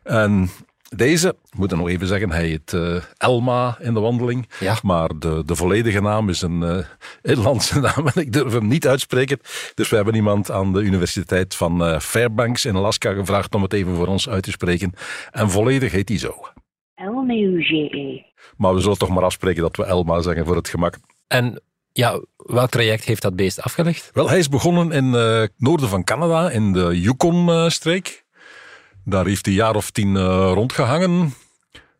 En 0.03 0.49
deze, 0.95 1.27
ik 1.27 1.57
moet 1.57 1.71
nog 1.71 1.89
even 1.89 2.07
zeggen, 2.07 2.31
hij 2.31 2.47
heet 2.47 2.71
uh, 2.73 3.01
Elma 3.17 3.77
in 3.79 3.93
de 3.93 3.99
wandeling. 3.99 4.49
Ja. 4.59 4.77
Maar 4.83 5.09
de, 5.19 5.43
de 5.45 5.55
volledige 5.55 6.01
naam 6.01 6.29
is 6.29 6.41
een 6.41 6.61
uh, 6.61 6.77
Inlandse 7.21 7.79
naam 7.95 8.07
en 8.07 8.21
ik 8.21 8.33
durf 8.33 8.53
hem 8.53 8.67
niet 8.67 8.87
uitspreken. 8.87 9.39
Dus 9.75 9.89
we 9.89 9.95
hebben 9.95 10.15
iemand 10.15 10.51
aan 10.51 10.73
de 10.73 10.81
Universiteit 10.81 11.55
van 11.55 11.87
uh, 11.87 11.99
Fairbanks 11.99 12.65
in 12.65 12.75
Alaska 12.75 13.13
gevraagd 13.13 13.55
om 13.55 13.61
het 13.61 13.73
even 13.73 13.95
voor 13.95 14.07
ons 14.07 14.29
uit 14.29 14.43
te 14.43 14.51
spreken. 14.51 14.93
En 15.31 15.49
volledig 15.49 15.91
heet 15.91 16.09
hij 16.09 16.17
zo. 16.17 16.35
L-M-U-G-E. 16.95 18.21
Maar 18.57 18.73
we 18.73 18.81
zullen 18.81 18.97
toch 18.97 19.09
maar 19.09 19.23
afspreken 19.23 19.61
dat 19.61 19.75
we 19.75 19.85
Elma 19.85 20.21
zeggen 20.21 20.45
voor 20.45 20.55
het 20.55 20.69
gemak. 20.69 20.97
En 21.27 21.61
ja, 21.91 22.19
welk 22.35 22.69
traject 22.69 23.03
heeft 23.03 23.21
dat 23.21 23.35
beest 23.35 23.61
afgelegd? 23.61 24.09
Wel, 24.13 24.29
hij 24.29 24.39
is 24.39 24.49
begonnen 24.49 24.91
in 24.91 25.13
het 25.13 25.53
noorden 25.57 25.89
van 25.89 26.03
Canada, 26.03 26.49
in 26.49 26.73
de 26.73 26.99
Yukon-streek. 27.01 28.23
Daar 29.05 29.25
heeft 29.25 29.45
hij 29.45 29.53
een 29.53 29.59
jaar 29.59 29.75
of 29.75 29.91
tien 29.91 30.15
uh, 30.15 30.51
rondgehangen. 30.53 31.33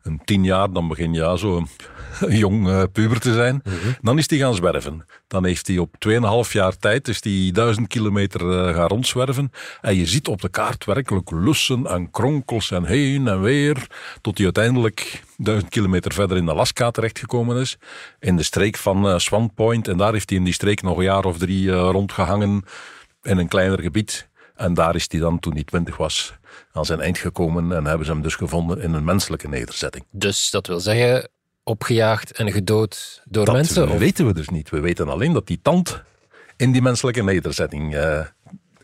Een 0.02 0.22
tien 0.26 0.44
jaar, 0.44 0.72
dan 0.72 0.88
begin 0.88 1.14
je 1.14 1.20
ja, 1.20 1.36
zo 1.36 1.58
een 1.58 2.38
jong 2.46 2.68
uh, 2.68 2.84
puber 2.92 3.20
te 3.20 3.34
zijn. 3.34 3.62
Mm 3.64 3.72
-hmm. 3.82 3.96
Dan 4.02 4.18
is 4.18 4.30
hij 4.30 4.40
gaan 4.40 4.56
zwerven. 4.56 5.06
Dan 5.28 5.46
heeft 5.46 5.68
hij 5.68 5.78
op 5.78 5.96
2,5 6.48 6.52
jaar 6.52 6.78
tijd 6.78 7.08
is 7.08 7.24
hij 7.24 7.50
duizend 7.54 7.88
kilometer 7.88 8.42
uh, 8.42 8.76
gaan 8.76 8.88
rondzwerven. 8.88 9.52
En 9.82 9.96
je 9.96 10.06
ziet 10.06 10.28
op 10.28 10.42
de 10.42 10.50
kaart 10.50 10.86
werkelijk 10.86 11.32
lussen 11.32 11.88
en 11.88 12.12
kronkels 12.12 12.72
en 12.72 12.86
heen 12.86 13.28
en 13.28 13.42
weer. 13.42 13.88
Tot 14.22 14.36
hij 14.36 14.46
uiteindelijk 14.46 15.24
duizend 15.38 15.70
kilometer 15.70 16.14
verder 16.14 16.38
in 16.38 16.50
Alaska 16.50 16.92
terechtgekomen 16.92 17.58
is. 17.58 17.78
In 18.20 18.36
de 18.36 18.44
streek 18.44 18.78
van 18.78 19.20
Swan 19.20 19.54
Point. 19.54 19.88
En 19.88 19.98
daar 19.98 20.14
heeft 20.14 20.30
hij 20.30 20.40
in 20.40 20.46
die 20.46 20.54
streek 20.54 20.82
nog 20.82 20.98
een 20.98 21.04
jaar 21.04 21.26
of 21.26 21.38
drie 21.38 21.72
rondgehangen. 21.72 22.64
In 23.24 23.38
een 23.38 23.48
kleiner 23.48 23.82
gebied. 23.82 24.30
En 24.56 24.74
daar 24.74 24.96
is 24.96 25.06
hij 25.08 25.20
dan, 25.20 25.40
toen 25.40 25.54
hij 25.54 25.64
twintig 25.64 25.98
was, 25.98 26.34
aan 26.74 26.86
zijn 26.86 27.02
eind 27.02 27.18
gekomen 27.18 27.72
en 27.72 27.86
hebben 27.86 28.06
ze 28.06 28.12
hem 28.12 28.22
dus 28.22 28.36
gevonden 28.36 28.82
in 28.82 28.94
een 28.94 29.04
menselijke 29.04 29.48
nederzetting. 29.48 30.06
Dus 30.12 30.50
dat 30.50 30.68
wil 30.68 30.80
zeggen, 30.80 31.30
opgejaagd 31.64 32.32
en 32.32 32.52
gedood 32.52 33.22
door 33.26 33.46
dat 33.46 33.56
mensen? 33.56 33.88
Dat 33.88 33.98
weten 33.98 34.26
we 34.26 34.34
dus 34.34 34.50
niet. 34.50 34.70
We 34.70 34.80
weten 34.80 35.10
alleen 35.10 35.34
dat 35.34 35.48
die 35.48 35.60
tand 35.62 36.02
in 36.58 36.72
die 36.72 36.82
menselijke 36.82 37.24
nederzetting 37.24 37.96
uh, 37.96 38.26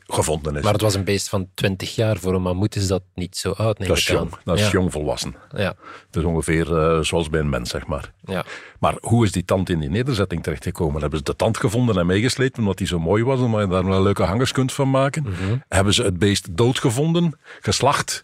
gevonden 0.08 0.56
is. 0.56 0.64
Maar 0.64 0.74
het 0.74 0.82
was 0.82 0.94
een 0.96 1.04
beest 1.04 1.30
van 1.30 1.48
20 1.54 1.96
jaar. 1.96 2.18
Voor 2.18 2.34
een 2.34 2.42
mammoet 2.42 2.76
is 2.76 2.88
dat 2.88 3.02
niet 3.16 3.38
zo 3.38 3.52
oud, 3.52 3.78
dat 3.88 3.98
is 3.98 4.10
aan. 4.10 4.16
jong, 4.16 4.32
dat 4.44 4.58
is 4.58 4.66
ja. 4.66 4.72
jong 4.72 4.92
volwassen. 4.92 5.36
Ja, 5.56 5.76
Dat 6.10 6.24
is 6.24 6.30
ongeveer 6.30 6.78
eh, 6.78 7.00
zoals 7.04 7.30
bij 7.30 7.40
een 7.40 7.50
mens, 7.50 7.70
zeg 7.70 7.88
maar. 7.88 8.12
ja. 8.26 8.44
Maar 8.80 8.96
hoe 9.02 9.26
is 9.26 9.32
die 9.32 9.46
tand 9.46 9.70
in 9.70 9.80
die 9.80 9.90
nederzetting 9.90 10.44
terechtgekomen? 10.44 11.02
Hebben 11.02 11.20
ze 11.20 11.26
de 11.26 11.36
tand 11.36 11.58
gevonden 11.58 11.98
en 11.98 12.06
meegesleept 12.06 12.58
omdat 12.58 12.78
die 12.78 12.88
zo 12.88 13.00
mooi 13.00 13.24
was, 13.24 13.40
omdat 13.40 13.62
je 13.62 13.68
daar 13.68 13.86
wel 13.86 14.02
leuke 14.04 14.24
hangers 14.24 14.52
kunt 14.52 14.74
van 14.74 14.90
maken? 14.90 15.24
Mhm. 15.24 15.58
Hebben 15.70 15.94
ze 15.94 16.04
het 16.04 16.20
beest 16.20 16.58
doodgevonden, 16.58 17.40
geslacht 17.62 18.24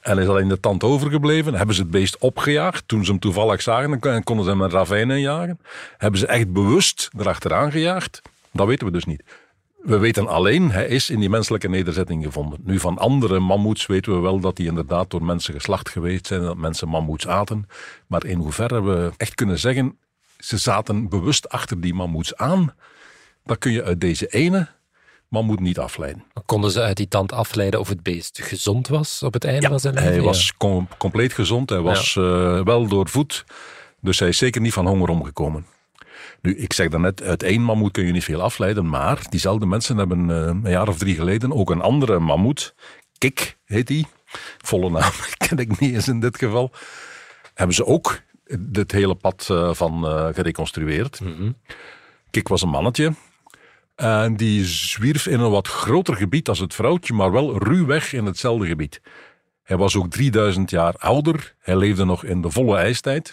en 0.00 0.18
is 0.18 0.26
alleen 0.28 0.48
de 0.48 0.60
tand 0.60 0.82
overgebleven? 0.84 1.54
Hebben 1.54 1.74
ze 1.74 1.80
het 1.82 1.90
beest 1.90 2.18
opgejaagd 2.18 2.82
toen 2.88 3.04
ze 3.04 3.10
hem 3.10 3.20
toevallig 3.20 3.62
zagen 3.62 3.92
en 3.92 3.98
kon- 4.00 4.22
konden 4.22 4.44
ze 4.44 4.50
hem 4.50 4.60
een 4.60 4.70
ravijn 4.70 5.10
injagen? 5.10 5.60
Hebben 5.98 6.20
ze 6.20 6.26
echt 6.26 6.52
bewust 6.52 7.10
erachteraan 7.18 7.70
gejaagd? 7.70 8.22
Dat 8.52 8.66
weten 8.66 8.86
we 8.86 8.92
dus 8.92 9.04
niet. 9.04 9.22
We 9.86 9.98
weten 9.98 10.28
alleen, 10.28 10.70
hij 10.70 10.86
is 10.86 11.10
in 11.10 11.20
die 11.20 11.28
menselijke 11.30 11.68
nederzetting 11.68 12.24
gevonden. 12.24 12.58
Nu, 12.64 12.78
van 12.78 12.98
andere 12.98 13.38
mammoets 13.38 13.86
weten 13.86 14.12
we 14.12 14.18
wel 14.18 14.40
dat 14.40 14.56
die 14.56 14.66
inderdaad 14.66 15.10
door 15.10 15.24
mensen 15.24 15.54
geslacht 15.54 15.88
geweest 15.88 16.26
zijn, 16.26 16.40
dat 16.40 16.56
mensen 16.56 16.88
mammoets 16.88 17.26
aten. 17.26 17.68
Maar 18.06 18.24
in 18.24 18.38
hoeverre 18.38 18.82
we 18.82 19.10
echt 19.16 19.34
kunnen 19.34 19.58
zeggen, 19.58 19.98
ze 20.38 20.58
zaten 20.58 21.08
bewust 21.08 21.48
achter 21.48 21.80
die 21.80 21.94
mammoets 21.94 22.36
aan, 22.36 22.74
dat 23.44 23.58
kun 23.58 23.72
je 23.72 23.84
uit 23.84 24.00
deze 24.00 24.26
ene 24.26 24.68
mammoet 25.28 25.60
niet 25.60 25.78
afleiden. 25.78 26.24
Konden 26.46 26.70
ze 26.70 26.80
uit 26.80 26.96
die 26.96 27.08
tand 27.08 27.32
afleiden 27.32 27.80
of 27.80 27.88
het 27.88 28.02
beest 28.02 28.38
gezond 28.42 28.88
was 28.88 29.22
op 29.22 29.32
het 29.32 29.44
einde 29.44 29.68
van 29.68 29.80
zijn 29.80 29.94
leven? 29.94 30.12
hij 30.12 30.20
was 30.20 30.52
com- 30.56 30.88
compleet 30.98 31.32
gezond, 31.32 31.70
hij 31.70 31.80
was 31.80 32.16
eh, 32.16 32.60
wel 32.64 32.86
doorvoed, 32.86 33.44
dus 34.00 34.18
hij 34.18 34.28
is 34.28 34.38
zeker 34.38 34.60
niet 34.60 34.72
van 34.72 34.86
honger 34.86 35.08
omgekomen. 35.08 35.66
Nu, 36.42 36.56
ik 36.56 36.72
zeg 36.72 36.88
daarnet, 36.88 37.22
uit 37.22 37.42
één 37.42 37.62
mammoet 37.62 37.92
kun 37.92 38.06
je 38.06 38.12
niet 38.12 38.24
veel 38.24 38.42
afleiden, 38.42 38.88
maar 38.88 39.26
diezelfde 39.28 39.66
mensen 39.66 39.96
hebben 39.96 40.30
eh, 40.30 40.36
een 40.36 40.70
jaar 40.70 40.88
of 40.88 40.98
drie 40.98 41.14
geleden 41.14 41.52
ook 41.52 41.70
een 41.70 41.80
andere 41.80 42.18
mammoet, 42.18 42.74
Kik 43.18 43.58
heet 43.64 43.86
die, 43.86 44.06
volle 44.58 44.90
naam 44.90 45.12
ken 45.48 45.58
ik 45.58 45.80
niet 45.80 45.94
eens 45.94 46.08
in 46.08 46.20
dit 46.20 46.38
geval, 46.38 46.72
hebben 47.54 47.76
ze 47.76 47.86
ook 47.86 48.20
dit 48.58 48.92
hele 48.92 49.14
pad 49.14 49.46
eh, 49.50 49.74
van 49.74 50.06
eh, 50.06 50.28
gereconstrueerd. 50.32 51.20
Kik 52.30 52.48
was 52.48 52.62
een 52.62 52.68
mannetje. 52.68 53.12
En 53.96 54.36
die 54.36 54.64
zwierf 54.64 55.26
in 55.26 55.40
een 55.40 55.50
wat 55.50 55.68
groter 55.68 56.16
gebied 56.16 56.48
als 56.48 56.58
het 56.58 56.74
vrouwtje, 56.74 57.14
maar 57.14 57.32
wel 57.32 57.58
ruwweg 57.58 58.12
in 58.12 58.24
hetzelfde 58.24 58.66
gebied. 58.66 59.00
Hij 59.62 59.76
was 59.76 59.96
ook 59.96 60.10
3000 60.10 60.70
jaar 60.70 60.94
ouder. 60.98 61.54
Hij 61.58 61.76
leefde 61.76 62.04
nog 62.04 62.24
in 62.24 62.40
de 62.40 62.50
volle 62.50 62.76
ijstijd. 62.76 63.32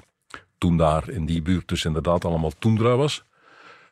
Toen 0.64 0.78
daar 0.78 1.10
in 1.10 1.26
die 1.26 1.42
buurt 1.42 1.68
dus 1.68 1.86
inderdaad 1.86 2.26
allemaal 2.26 2.52
toendra 2.60 2.96
was. 2.96 3.24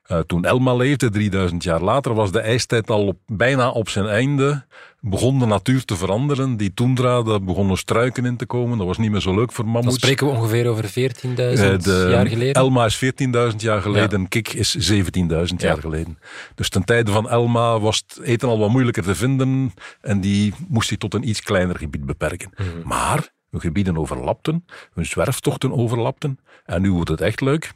Eh, 0.03 0.19
toen 0.19 0.45
Elma 0.45 0.73
leefde, 0.75 1.09
3000 1.09 1.63
jaar 1.63 1.81
later, 1.81 2.13
was 2.13 2.31
de 2.31 2.39
ijstijd 2.39 2.89
al 2.89 3.07
op, 3.07 3.17
bijna 3.25 3.69
op 3.69 3.89
zijn 3.89 4.05
einde. 4.05 4.65
Begon 4.99 5.39
de 5.39 5.45
natuur 5.45 5.85
te 5.85 5.95
veranderen. 5.95 6.57
Die 6.57 6.73
toendra, 6.73 7.21
daar 7.21 7.43
begonnen 7.43 7.77
struiken 7.77 8.25
in 8.25 8.37
te 8.37 8.45
komen. 8.45 8.77
Dat 8.77 8.87
was 8.87 8.97
niet 8.97 9.11
meer 9.11 9.19
zo 9.21 9.35
leuk 9.35 9.51
voor 9.51 9.63
Dan 9.63 9.73
mammoets. 9.73 9.95
spreken 9.97 10.27
we 10.27 10.33
ongeveer 10.33 10.67
over 10.67 10.85
14.000 10.89 11.87
Eh, 11.87 12.09
jaar 12.09 12.27
geleden. 12.27 12.53
Elma 12.53 12.85
is 12.85 12.95
14.000 12.95 13.61
jaar 13.61 13.81
geleden, 13.81 14.27
Kik 14.27 14.53
is 14.53 14.75
17.000 14.75 15.61
jaar 15.61 15.75
Ja. 15.75 15.81
geleden. 15.81 16.17
Dus 16.55 16.69
ten 16.69 16.83
tijde 16.83 17.11
van 17.11 17.29
Elma 17.29 17.79
was 17.79 18.03
het 18.07 18.25
eten 18.25 18.47
al 18.49 18.59
wat 18.59 18.69
moeilijker 18.69 19.03
te 19.03 19.15
vinden 19.15 19.73
en 20.01 20.21
die 20.21 20.53
moest 20.67 20.87
zich 20.87 20.97
tot 20.97 21.13
een 21.13 21.27
iets 21.29 21.41
kleiner 21.41 21.77
gebied 21.77 22.05
beperken. 22.05 22.51
Mhm. 22.57 22.67
Maar 22.87 23.29
hun 23.51 23.61
gebieden 23.61 23.97
overlapten, 23.97 24.65
hun 24.93 25.05
zwerftochten 25.05 25.71
overlapten 25.71 26.39
en 26.65 26.81
nu 26.81 26.91
wordt 26.91 27.09
het 27.09 27.21
echt 27.21 27.41
leuk. 27.41 27.71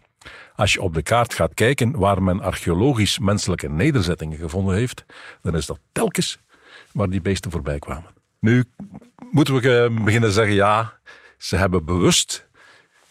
Als 0.55 0.74
je 0.74 0.82
op 0.82 0.94
de 0.94 1.01
kaart 1.01 1.34
gaat 1.34 1.53
kijken 1.53 1.98
waar 1.98 2.24
men 2.24 2.41
archeologisch 2.41 3.20
menselijke 3.20 3.70
nederzettingen 3.70 4.38
gevonden 4.38 4.75
heeft, 4.75 5.05
dan 5.41 5.55
is 5.55 5.65
dat 5.65 5.79
telkens 5.91 6.39
waar 6.91 7.10
die 7.10 7.22
beesten 7.22 7.51
voorbij 7.51 7.79
kwamen. 7.79 8.10
Nu 8.39 8.65
moeten 9.32 9.53
we 9.53 9.84
eh, 9.84 10.03
beginnen 10.03 10.32
zeggen, 10.32 10.55
ja, 10.55 11.00
ze 11.38 11.55
hebben 11.55 11.86
bewust 11.86 12.48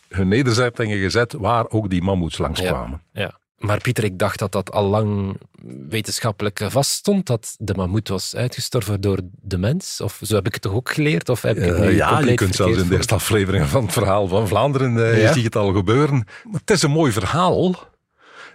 hun 0.09 0.29
nederzettingen 0.29 0.99
gezet 0.99 1.33
waar 1.33 1.69
ook 1.69 1.91
die 1.91 2.03
mammoets 2.03 2.39
langskwamen. 2.39 3.03
Ja. 3.13 3.39
Maar 3.59 3.79
Pieter, 3.81 4.05
ik 4.05 4.19
dacht 4.19 4.39
dat 4.39 4.53
dat 4.53 4.73
al 4.73 4.85
lang 4.85 5.41
wetenschappelijk 5.89 6.61
vaststond, 6.69 7.27
dat 7.27 7.55
de 7.59 7.75
mammoet 7.75 8.09
was 8.09 8.37
uitgestorven 8.37 9.01
door 9.01 9.19
de 9.43 9.59
mens. 9.59 10.01
Of 10.01 10.19
zo 10.23 10.35
heb 10.35 10.47
ik 10.47 10.53
het 10.53 10.63
toch 10.63 10.73
ook 10.73 10.91
geleerd? 10.93 11.29
Of 11.29 11.43
heb 11.43 11.57
ik 11.57 11.63
Eh, 11.73 11.81
nu 11.81 11.91
ja, 11.95 12.19
je 12.21 12.35
kunt 12.35 12.55
zelfs 12.55 12.79
in 12.79 12.89
de 12.89 12.95
eerste 12.97 13.15
aflevering 13.15 13.67
van 13.67 13.83
het 13.83 13.93
verhaal 13.93 14.29
van 14.29 14.49
Vlaanderen, 14.49 15.11
eh, 15.13 15.23
Ja? 15.23 15.43
het 15.43 15.57
al 15.57 15.73
gebeuren. 15.73 16.27
Het 16.53 16.71
is 16.71 16.83
een 16.83 16.91
mooi 16.91 17.13
verhaal 17.13 17.75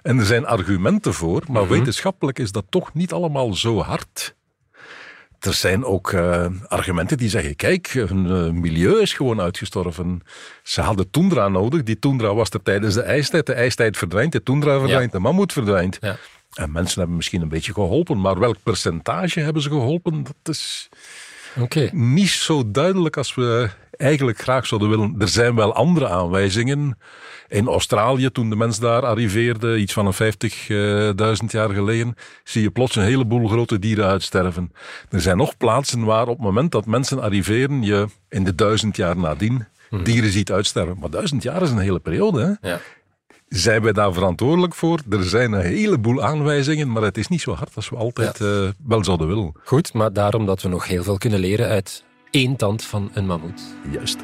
en 0.02 0.20
er 0.20 0.26
zijn 0.26 0.46
argumenten 0.46 1.14
voor, 1.14 1.44
maar 1.52 1.64
Mhm. 1.64 1.72
wetenschappelijk 1.72 2.40
is 2.40 2.52
dat 2.52 2.66
toch 2.70 2.94
niet 2.94 3.14
allemaal 3.14 3.54
zo 3.54 3.82
hard. 3.82 4.36
Er 5.40 5.54
zijn 5.54 5.86
ook 5.86 6.12
eh, 6.12 6.46
argumenten 6.68 7.18
die 7.18 7.30
zeggen, 7.30 7.56
kijk, 7.56 7.88
hun 7.88 8.26
eh, 8.26 8.52
milieu 8.52 9.02
is 9.02 9.14
gewoon 9.14 9.42
uitgestorven. 9.42 10.22
Ze 10.64 10.82
hadden 10.82 11.10
toendra 11.10 11.48
nodig. 11.48 11.84
Die 11.84 12.00
toendra 12.00 12.34
was 12.34 12.50
er 12.50 12.64
tijdens 12.64 12.94
de 12.94 13.02
ijstijd. 13.02 13.46
De 13.46 13.54
ijstijd 13.54 13.98
verdwijnt, 13.98 14.32
de 14.32 14.44
toendra 14.44 14.80
verdwijnt, 14.80 15.12
de 15.12 15.20
mammoet 15.20 15.54
verdwijnt. 15.54 15.98
Ja. 16.02 16.18
En 16.54 16.72
mensen 16.72 17.00
hebben 17.00 17.16
misschien 17.16 17.42
een 17.42 17.50
beetje 17.50 17.74
geholpen, 17.74 18.22
maar 18.22 18.40
welk 18.40 18.58
percentage 18.64 19.40
hebben 19.40 19.62
ze 19.62 19.70
geholpen? 19.70 20.24
Dat 20.24 20.56
is 20.56 20.90
Niet 21.94 22.30
zo 22.30 22.72
duidelijk 22.72 23.18
als 23.18 23.36
we 23.36 23.70
eigenlijk 23.92 24.42
graag 24.42 24.68
zouden 24.68 24.90
willen. 24.90 25.16
Er 25.20 25.28
zijn 25.28 25.56
wel 25.56 25.74
andere 25.74 26.08
aanwijzingen. 26.08 26.98
In 27.48 27.68
Australië, 27.68 28.32
toen 28.32 28.50
de 28.50 28.56
mens 28.56 28.80
daar 28.80 29.06
arriveerde, 29.06 29.78
iets 29.78 29.94
van 29.94 30.06
een 30.06 30.34
50.000 31.42 31.46
jaar 31.48 31.70
geleden, 31.70 32.16
zie 32.44 32.62
je 32.62 32.70
plots 32.72 32.96
een 32.96 33.04
heleboel 33.04 33.48
grote 33.48 33.80
dieren 33.80 34.06
uitsterven. 34.06 34.72
Er 35.10 35.22
zijn 35.22 35.38
nog 35.38 35.58
plaatsen 35.58 36.04
waar 36.04 36.28
op 36.28 36.38
het 36.38 36.46
moment 36.46 36.72
dat 36.72 36.86
mensen 36.86 37.22
arriveren, 37.22 37.84
je 37.84 38.08
in 38.30 38.44
de 38.44 38.56
duizend 38.56 38.96
jaar 38.96 39.18
nadien 39.18 39.66
dieren 40.04 40.32
ziet 40.32 40.52
uitsterven. 40.52 40.98
Maar 41.00 41.10
duizend 41.10 41.44
jaar 41.44 41.62
is 41.62 41.70
een 41.70 41.78
hele 41.78 42.00
periode, 42.00 42.58
hè? 42.62 42.70
Ja. 42.70 42.80
Zijn 43.50 43.82
wij 43.82 43.92
daar 43.92 44.14
verantwoordelijk 44.14 44.76
voor? 44.76 45.02
Er 45.10 45.24
zijn 45.24 45.52
een 45.52 45.62
heleboel 45.62 46.24
aanwijzingen, 46.24 46.92
maar 46.92 47.02
het 47.02 47.18
is 47.18 47.28
niet 47.28 47.42
zo 47.42 47.54
hard 47.54 47.76
als 47.76 47.90
we 47.90 47.96
altijd 47.96 48.42
eh, 48.42 48.70
wel 48.86 49.04
zouden 49.04 49.28
willen. 49.28 49.52
Goed, 49.64 49.94
maar 49.94 50.14
daarom 50.14 50.46
dat 50.46 50.62
we 50.62 50.70
nog 50.70 50.88
heel 50.88 51.04
veel 51.04 51.18
kunnen 51.18 51.40
leren 51.40 51.68
uit 51.68 52.04
één 52.32 52.56
tand 52.56 52.84
van 52.84 53.12
een 53.14 53.26
mammoet. 53.26 53.62
Juist. 53.92 54.18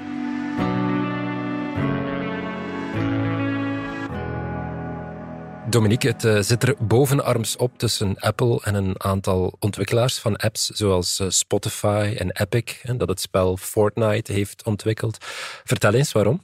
Dominique, 5.70 6.08
het 6.10 6.25
eh, 6.25 6.39
zit 6.39 6.63
er 6.63 6.75
bovenarms 6.79 7.55
op 7.55 7.77
tussen 7.77 8.15
Apple 8.20 8.62
en 8.63 8.75
een 8.75 9.03
aantal 9.03 9.55
ontwikkelaars 9.60 10.20
van 10.20 10.36
apps 10.36 10.65
zoals 10.65 11.20
eh, 11.20 11.29
Spotify 11.29 12.15
en 12.17 12.32
Epic, 12.32 12.79
hè, 12.82 12.98
dat 12.98 13.10
het 13.10 13.22
spel 13.22 13.58
Fortnite 13.58 14.34
heeft 14.34 14.63
ontwikkeld. 14.63 15.17
Vertel 15.63 15.94
eens 15.94 16.12
waarom. 16.12 16.41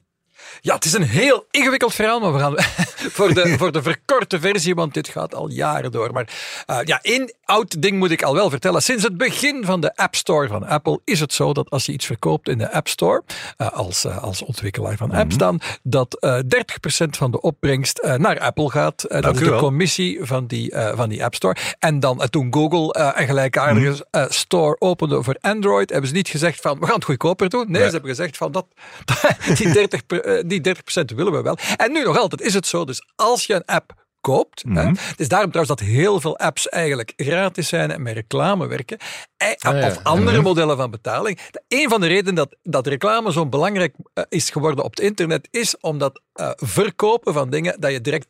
Ja, 0.62 0.76
het 0.76 0.86
is 0.86 0.94
een 0.94 1.04
heel 1.04 1.46
ingewikkeld 1.52 1.94
verhaal, 1.94 2.20
maar 2.20 2.34
we 2.34 2.40
gaan 2.40 2.56
voor 3.18 3.34
de, 3.34 3.56
voor 3.58 3.72
de 3.72 3.82
verkorte 3.82 4.40
versie, 4.40 4.76
want 4.76 4.94
dit 4.94 5.08
gaat 5.08 5.36
al 5.36 5.50
jaren 5.50 5.92
door. 5.92 6.12
Maar 6.14 6.28
eh, 6.66 6.78
ja, 6.84 7.00
één 7.02 7.34
oud 7.46 7.82
ding 7.82 7.98
moet 7.98 8.12
ik 8.12 8.24
al 8.24 8.34
wel 8.34 8.50
vertellen. 8.50 8.82
Sinds 8.82 9.04
het 9.04 9.18
begin 9.18 9.66
van 9.66 9.82
de 9.82 9.96
App 9.96 10.16
Store 10.16 10.48
van 10.48 10.68
Apple 10.68 11.00
is 11.06 11.20
het 11.20 11.34
zo 11.34 11.54
dat 11.54 11.70
als 11.70 11.86
je 11.86 11.92
iets 11.92 12.06
verkoopt 12.06 12.50
in 12.50 12.58
de 12.58 12.72
App 12.72 12.88
Store, 12.88 13.24
eh, 13.58 13.72
als, 13.72 14.06
eh, 14.06 14.24
als 14.24 14.42
ontwikkelaar 14.42 14.98
van 14.98 15.12
apps 15.12 15.38
dan, 15.38 15.62
dat 15.84 16.20
eh 16.20 16.40
30% 16.46 17.18
van 17.18 17.32
de 17.32 17.42
opbrengst 17.42 18.02
naar 18.18 18.40
Apple 18.40 18.70
gaat. 18.70 19.06
Dat 19.10 19.34
is 19.34 19.40
de 19.40 19.50
wel. 19.50 19.60
commissie 19.60 20.20
van 20.22 20.48
die, 20.48 20.74
van 20.96 21.10
die 21.10 21.24
App 21.24 21.36
Store. 21.36 21.56
En 21.80 22.00
dan, 22.00 22.28
toen 22.30 22.54
Google 22.54 23.14
een 23.18 23.26
gelijkaardige 23.28 24.06
eh, 24.12 24.26
store 24.30 24.76
opende 24.80 25.24
voor 25.24 25.36
Android, 25.42 25.90
hebben 25.90 26.10
ze 26.10 26.16
niet 26.16 26.28
gezegd 26.30 26.62
van, 26.62 26.80
we 26.80 26.86
gaan 26.86 26.96
het 26.96 27.04
goedkoper 27.04 27.50
doen. 27.50 27.66
Nee, 27.68 27.84
ze 27.86 27.90
hebben 27.92 28.10
gezegd 28.10 28.38
van, 28.38 28.52
dat, 28.52 28.66
die 29.58 29.72
30, 29.72 30.06
per- 30.06 30.24
eh, 30.24 30.41
die 30.46 30.62
30% 30.68 31.16
willen 31.16 31.32
we 31.34 31.42
wel. 31.42 31.58
En 31.76 31.92
nu 31.92 32.04
nog 32.04 32.18
altijd 32.18 32.42
is 32.42 32.54
het 32.54 32.68
zo, 32.68 32.86
dus 32.86 33.04
als 33.16 33.46
je 33.46 33.54
een 33.54 33.66
app 33.66 33.94
koopt. 34.22 34.64
hè, 34.70 34.88
het 34.88 35.20
is 35.20 35.28
daarom 35.28 35.52
trouwens 35.52 35.80
dat 35.80 35.88
heel 35.90 36.20
veel 36.20 36.38
apps 36.38 36.70
eigenlijk 36.70 37.14
gratis 37.16 37.68
zijn 37.68 37.92
en 37.92 38.02
met 38.02 38.14
reclame 38.14 38.68
werken. 38.68 38.98
Eh, 39.38 39.48
Ah, 39.60 39.80
ja. 39.80 39.88
Of 39.88 40.00
andere 40.04 40.42
modellen 40.42 40.78
van 40.78 40.92
betaling. 40.92 41.40
Een 41.68 41.90
van 41.90 42.02
de 42.02 42.08
redenen 42.08 42.36
dat, 42.36 42.56
dat 42.64 42.88
reclame 42.88 43.32
zo 43.32 43.46
belangrijk 43.46 43.96
eh, 44.14 44.24
is 44.30 44.50
geworden 44.50 44.84
op 44.84 44.90
het 44.90 45.00
internet, 45.00 45.48
is 45.52 45.78
omdat 45.80 46.22
eh, 46.34 46.50
verkopen 46.56 47.34
van 47.34 47.50
dingen 47.50 47.76
dat 47.80 47.92
je 47.92 48.02
direct 48.02 48.26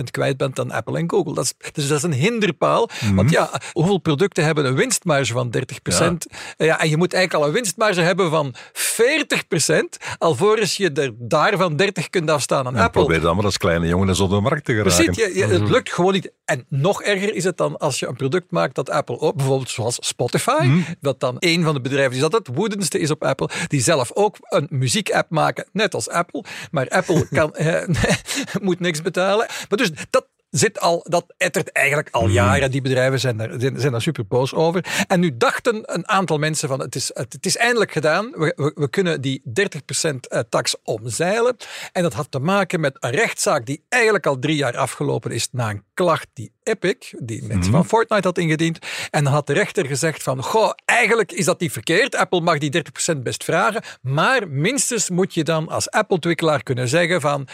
30% 0.00 0.02
kwijt 0.10 0.36
bent 0.36 0.58
aan 0.60 0.70
Apple 0.70 0.98
en 0.98 1.10
Google. 1.10 1.34
Dat 1.34 1.44
is, 1.44 1.54
dus 1.72 1.88
dat 1.88 1.96
is 1.96 2.02
een 2.02 2.12
hinderpaal. 2.12 2.88
Want 3.14 3.30
ja, 3.30 3.50
hoeveel 3.72 3.98
producten 3.98 4.44
hebben 4.44 4.64
een 4.64 4.74
winstmarge 4.74 5.32
van 5.32 5.50
30%? 5.50 6.26
Eh, 6.56 6.66
Ja. 6.66 6.80
en 6.80 6.88
je 6.88 6.96
moet 6.96 7.12
eigenlijk 7.14 7.44
al 7.44 7.48
een 7.50 7.54
winstmarge 7.54 8.00
hebben 8.00 8.30
van 8.30 8.54
40%, 8.72 9.96
alvorens 10.18 10.76
je 10.76 10.90
er 10.92 11.12
daarvan 11.18 11.76
30 11.76 12.10
kunt 12.10 12.30
afstaan 12.30 12.66
aan 12.66 12.76
En 12.76 12.82
Apple. 12.82 13.00
probeer 13.02 13.20
dan 13.20 13.36
maar 13.36 13.44
als 13.44 13.56
kleine 13.56 13.86
jongen 13.86 14.08
eens 14.08 14.20
op 14.20 14.30
de 14.30 14.40
markt 14.40 14.64
te 14.64 14.72
geraken. 14.74 15.04
Precies, 15.04 15.31
je, 15.34 15.46
je- 15.46 15.52
het 15.52 15.68
lukt 15.68 15.92
gewoon 15.92 16.12
niet. 16.12 16.32
En 16.44 16.64
nog 16.68 17.02
erger 17.02 17.34
is 17.34 17.44
het 17.44 17.56
dan 17.56 17.76
als 17.78 17.98
je 17.98 18.06
een 18.06 18.16
product 18.16 18.50
maakt 18.50 18.74
dat 18.74 18.90
Apple 18.90 19.20
ook, 19.20 19.36
bijvoorbeeld 19.36 19.70
zoals 19.70 19.96
Spotify, 20.00 20.82
dat 21.00 21.20
dan 21.20 21.36
een 21.38 21.62
van 21.64 21.74
de 21.74 21.80
bedrijven 21.80 22.12
die 22.12 22.20
dat 22.20 22.32
het 22.32 22.48
woedendste 22.56 22.98
is 22.98 23.10
op 23.10 23.24
Apple, 23.24 23.48
die 23.66 23.80
zelf 23.80 24.10
ook 24.14 24.36
een 24.40 24.66
muziekapp 24.70 25.30
maken, 25.30 25.66
net 25.72 25.94
als 25.94 26.08
Apple. 26.08 26.44
Maar 26.70 26.88
Apple 26.88 27.28
kan, 27.38 27.54
eh, 27.54 27.88
moet 28.62 28.80
niks 28.80 29.02
betalen. 29.02 29.46
Maar 29.68 29.78
dus 29.78 29.90
dat, 30.10 30.26
zit 30.52 30.80
al, 30.80 31.04
dat 31.08 31.34
ettert 31.36 31.72
eigenlijk 31.72 32.08
al 32.10 32.22
Mhm. 32.22 32.32
jaren. 32.32 32.70
Die 32.70 32.80
bedrijven 32.82 33.20
zijn 33.20 33.36
daar, 33.36 33.50
zijn, 33.58 33.92
daar 33.92 34.02
super 34.02 34.26
boos 34.26 34.54
over. 34.54 35.04
En 35.06 35.20
nu 35.20 35.36
dachten 35.36 35.94
een 35.94 36.08
aantal 36.08 36.38
mensen 36.38 36.68
van, 36.68 36.80
het 36.80 36.94
is, 36.94 37.10
het, 37.14 37.32
het 37.32 37.46
is 37.46 37.56
eindelijk 37.56 37.92
gedaan. 37.92 38.30
We, 38.30 38.52
we, 38.56 38.72
we 38.74 38.88
kunnen 38.90 39.20
die 39.20 39.42
30% 39.44 40.26
eh, 40.28 40.40
tax 40.48 40.76
omzeilen. 40.82 41.56
En 41.92 42.02
dat 42.02 42.12
had 42.12 42.30
te 42.30 42.38
maken 42.38 42.80
met 42.80 42.96
een 43.00 43.10
rechtszaak 43.10 43.66
die 43.66 43.84
eigenlijk 43.88 44.26
al 44.26 44.38
drie 44.38 44.56
jaar 44.56 44.76
afgelopen 44.76 45.30
is 45.30 45.48
na 45.52 45.70
een 45.70 45.84
klacht 45.94 46.26
die 46.32 46.52
Epic, 46.62 47.14
die 47.18 47.44
mensen 47.44 47.72
van 47.72 47.86
Fortnite 47.86 48.26
had 48.26 48.38
ingediend. 48.38 48.78
En 49.10 49.24
dan 49.24 49.32
had 49.32 49.46
de 49.46 49.52
rechter 49.52 49.86
gezegd 49.86 50.22
van, 50.22 50.42
goh, 50.42 50.72
eigenlijk 50.84 51.32
is 51.32 51.44
dat 51.44 51.60
niet 51.60 51.72
verkeerd. 51.72 52.14
Apple 52.16 52.40
mag 52.40 52.58
die 52.58 52.82
30% 53.16 53.22
best 53.22 53.44
vragen. 53.44 53.82
Maar 54.00 54.48
minstens 54.48 55.10
moet 55.10 55.34
je 55.34 55.44
dan 55.44 55.68
als 55.68 55.90
Apple-ontwikkelaar 55.90 56.62
kunnen 56.62 56.88
zeggen 56.88 57.20
van 57.20 57.48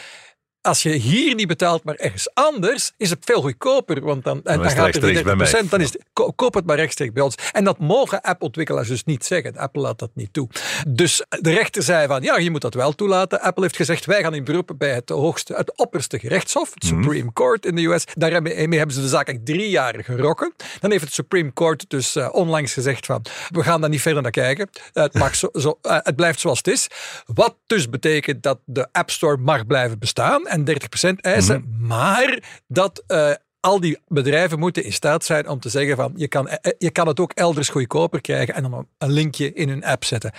als 0.69 0.83
je 0.83 0.91
hier 0.91 1.35
niet 1.35 1.47
betaalt, 1.49 1.85
maar 1.85 1.95
ergens 1.95 2.29
anders, 2.35 2.93
is 2.97 3.11
het 3.11 3.19
veel 3.25 3.41
goedkoper. 3.41 4.01
Want 4.05 4.25
dan, 4.25 4.41
en 4.45 4.59
dan 4.61 4.71
gaat 4.71 4.95
er 4.95 5.01
die 5.01 5.11
rechtstreeks 5.11 5.23
bij 5.23 5.37
mij. 5.37 5.63
30%, 5.65 5.69
dan 5.69 5.81
is 5.81 5.93
het, 5.93 6.05
ko- 6.13 6.33
koop 6.33 6.55
het 6.55 6.67
maar 6.67 6.77
rechtstreeks 6.77 7.13
bij 7.13 7.23
ons. 7.23 7.35
En 7.53 7.65
dat 7.65 7.79
mogen 7.79 8.21
Apple-ontwikkelaars 8.21 8.89
dus 8.89 9.05
niet 9.05 9.25
zeggen. 9.25 9.57
Apple 9.57 9.83
laat 9.83 9.99
dat 9.99 10.11
niet 10.15 10.33
toe. 10.33 10.49
Dus 10.89 11.25
de 11.41 11.51
rechter 11.51 11.83
zei 11.83 12.07
van, 12.07 12.23
ja, 12.23 12.37
je 12.39 12.51
moet 12.51 12.61
dat 12.61 12.75
wel 12.75 12.93
toelaten. 12.95 13.41
Apple 13.41 13.63
heeft 13.63 13.77
gezegd, 13.77 14.05
wij 14.07 14.23
gaan 14.23 14.35
in 14.35 14.45
beroep 14.45 14.71
bij 14.79 14.95
het 14.95 15.09
hoogste, 15.09 15.55
het 15.55 15.77
opperste 15.77 16.19
gerechtshof, 16.19 16.75
het 16.75 16.83
Mhm. 16.93 17.03
Supreme 17.03 17.33
Court 17.33 17.67
in 17.67 17.75
de 17.75 17.83
US. 17.85 18.05
Daarmee 18.15 18.55
hebben 18.79 18.93
ze 18.95 19.01
de 19.01 19.09
zaak 19.09 19.29
echt 19.29 19.47
drie 19.47 19.71
jaar 19.71 19.95
gerokken. 20.05 20.53
Dan 20.81 20.91
heeft 20.91 21.05
het 21.05 21.13
Supreme 21.13 21.53
Court 21.53 21.85
dus 21.91 22.17
eh, 22.17 22.29
onlangs 22.33 22.73
gezegd 22.73 23.07
van, 23.07 23.25
we 23.49 23.63
gaan 23.63 23.81
daar 23.81 23.91
niet 23.91 24.03
verder 24.03 24.23
naar 24.23 24.31
kijken. 24.31 24.69
Het, 24.93 25.15
mag 25.15 25.35
zo, 25.35 25.49
zo, 25.53 25.79
eh, 25.83 25.97
het 26.03 26.17
blijft 26.17 26.41
zoals 26.41 26.59
het 26.59 26.67
is. 26.67 26.87
Wat 27.27 27.57
dus 27.67 27.89
betekent 27.91 28.43
dat 28.43 28.59
de 28.65 28.89
App 28.93 29.11
Store 29.11 29.37
mag 29.37 29.67
blijven 29.67 29.99
bestaan 29.99 30.47
en 30.47 30.58
30% 30.67 31.15
eisen, 31.21 31.77
maar 31.81 32.63
dat... 32.67 33.05
eh, 33.07 33.33
al 33.61 33.81
die 33.81 33.99
bedrijven 34.07 34.59
moeten 34.59 34.85
in 34.85 34.93
staat 34.93 35.25
zijn 35.25 35.49
om 35.49 35.61
te 35.61 35.69
zeggen 35.69 35.97
van 35.97 36.13
je 36.17 36.29
kan, 36.29 36.49
eh, 36.49 36.73
je 36.79 36.91
kan 36.91 37.07
het 37.07 37.21
ook 37.21 37.33
elders 37.33 37.69
goedkoper 37.69 38.21
krijgen 38.21 38.55
en 38.55 38.63
dan 38.63 38.87
een 38.99 39.11
linkje 39.11 39.53
in 39.53 39.69
hun 39.69 39.85
app 39.85 40.05
zetten. 40.05 40.33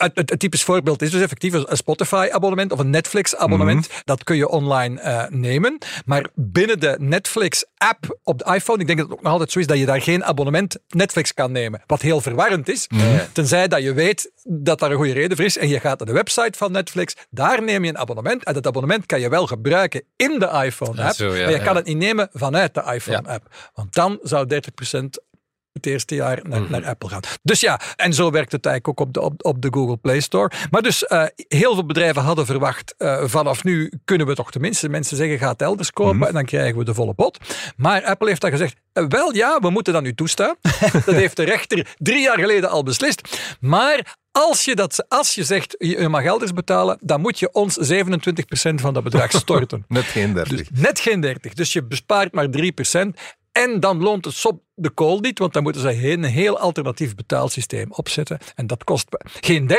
Het, 0.00 0.10
het, 0.14 0.30
het 0.30 0.38
typisch 0.38 0.62
voorbeeld 0.62 1.02
is 1.02 1.10
dus 1.10 1.22
effectief 1.22 1.52
een 1.52 1.76
Spotify-abonnement 1.76 2.72
of 2.72 2.78
een 2.78 2.90
Netflix-abonnement. 2.90 3.88
Dat 4.04 4.24
kun 4.24 4.36
je 4.36 4.48
online 4.48 5.00
eh, 5.00 5.24
nemen. 5.28 5.78
Maar 6.04 6.26
binnen 6.34 6.80
de 6.80 6.96
Netflix-app 6.98 8.18
op 8.22 8.38
de 8.38 8.54
iPhone, 8.54 8.80
ik 8.80 8.86
denk 8.86 8.98
dat 8.98 9.08
het 9.08 9.16
ook 9.16 9.22
nog 9.22 9.32
altijd 9.32 9.52
zo 9.52 9.58
is 9.58 9.66
dat 9.66 9.78
je 9.78 9.86
daar 9.86 10.02
geen 10.02 10.24
abonnement 10.24 10.76
Netflix 10.88 11.34
kan 11.34 11.52
nemen. 11.52 11.82
Wat 11.86 12.02
heel 12.02 12.20
verwarrend 12.20 12.68
is. 12.68 12.88
Tenzij 13.32 13.68
dat 13.68 13.82
je 13.82 13.92
weet 13.92 14.32
dat 14.44 14.78
daar 14.78 14.90
een 14.90 14.96
goede 14.96 15.12
reden 15.12 15.36
voor 15.36 15.46
is. 15.46 15.58
En 15.58 15.68
je 15.68 15.80
gaat 15.80 15.98
naar 15.98 16.08
de 16.08 16.14
website 16.14 16.58
van 16.58 16.72
Netflix. 16.72 17.14
Daar 17.30 17.62
neem 17.62 17.84
je 17.84 17.90
een 17.90 17.98
abonnement. 17.98 18.44
En 18.44 18.54
dat 18.54 18.66
abonnement 18.66 19.06
kan 19.06 19.20
je 19.20 19.28
wel 19.28 19.46
gebruiken 19.46 20.02
in 20.16 20.38
de 20.38 20.62
iPhone-app. 20.64 21.16
Ja, 21.16 21.26
ja, 21.26 21.30
maar 21.30 21.50
je 21.50 21.56
ja. 21.56 21.64
kan 21.64 21.76
het 21.76 21.86
niet 21.86 21.96
nemen 21.96 22.28
vanuit 22.32 22.74
de 22.74 22.82
iPhone-app. 22.94 23.54
Want 23.74 23.94
dan 23.94 24.18
zou 24.22 24.60
30% 24.94 25.29
het 25.72 25.86
eerste 25.86 26.14
jaar 26.14 26.40
naar, 26.42 26.60
Mhm. 26.60 26.70
naar 26.70 26.84
Apple 26.86 27.08
gaan. 27.08 27.20
Dus 27.42 27.60
ja, 27.60 27.80
en 27.96 28.12
zo 28.14 28.30
werkt 28.30 28.52
het 28.52 28.66
eigenlijk 28.66 29.00
ook 29.00 29.06
op 29.06 29.14
de, 29.14 29.20
op, 29.20 29.44
op 29.44 29.62
de 29.62 29.68
Google 29.70 29.96
Play 29.96 30.20
Store. 30.20 30.50
Maar 30.70 30.82
dus 30.82 31.06
eh, 31.06 31.24
heel 31.48 31.74
veel 31.74 31.86
bedrijven 31.86 32.22
hadden 32.22 32.46
verwacht, 32.46 32.94
eh, 32.98 33.22
vanaf 33.24 33.64
nu 33.64 33.92
kunnen 34.04 34.26
we 34.26 34.34
toch 34.34 34.50
tenminste 34.50 34.88
mensen 34.88 35.16
zeggen, 35.16 35.38
ga 35.38 35.48
het 35.50 35.62
elders 35.62 35.90
kopen 35.90 36.16
Mhm. 36.16 36.26
en 36.26 36.32
dan 36.34 36.44
krijgen 36.44 36.78
we 36.78 36.84
de 36.84 36.94
volle 36.94 37.14
pot. 37.14 37.38
Maar 37.76 38.04
Apple 38.04 38.28
heeft 38.28 38.40
dan 38.40 38.50
gezegd, 38.50 38.76
eh, 38.92 39.04
wel 39.08 39.34
ja, 39.34 39.58
we 39.60 39.70
moeten 39.70 39.92
dat 39.92 40.02
nu 40.02 40.14
toestaan. 40.14 40.54
dat 41.06 41.14
heeft 41.14 41.36
de 41.36 41.44
rechter 41.44 41.94
drie 41.98 42.20
jaar 42.22 42.38
geleden 42.38 42.70
al 42.70 42.82
beslist. 42.82 43.38
Maar 43.60 44.16
als 44.32 44.64
je, 44.64 44.74
dat, 44.74 45.04
als 45.08 45.34
je 45.34 45.44
zegt, 45.44 45.74
je 45.78 46.08
mag 46.08 46.24
elders 46.24 46.52
betalen, 46.52 46.98
dan 47.00 47.20
moet 47.20 47.38
je 47.38 47.52
ons 47.52 47.76
27% 47.76 48.80
van 48.80 48.94
dat 48.94 49.02
bedrag 49.02 49.30
storten. 49.40 49.84
Net 49.88 50.04
geen 50.04 50.32
30. 50.34 50.56
Dus 50.56 50.80
net 50.82 51.00
geen 51.00 51.20
30. 51.20 51.52
Dus 51.54 51.72
je 51.72 51.84
bespaart 51.84 52.32
maar 52.34 52.46
3%. 52.50 53.18
En 53.52 53.80
dan 53.80 54.02
loont 54.02 54.24
het 54.24 54.34
sop 54.34 54.62
de 54.74 54.90
kool 54.90 55.18
niet, 55.20 55.38
want 55.38 55.52
dan 55.52 55.62
moeten 55.62 55.82
ze 55.82 56.12
een 56.12 56.24
heel 56.24 56.58
alternatief 56.58 57.14
betaalsysteem 57.14 57.92
opzetten. 57.92 58.38
En 58.54 58.66
dat 58.66 58.84
kost 58.84 59.06
geen 59.40 59.68
30%, 59.68 59.74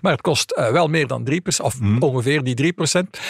maar 0.00 0.12
het 0.12 0.20
kost 0.20 0.50
eh, 0.50 0.70
wel 0.70 0.88
meer 0.88 1.06
dan 1.06 1.28
3%, 1.30 1.36
of 1.62 1.78
ongeveer 2.00 2.42
die 2.42 2.74
3%. 2.74 3.20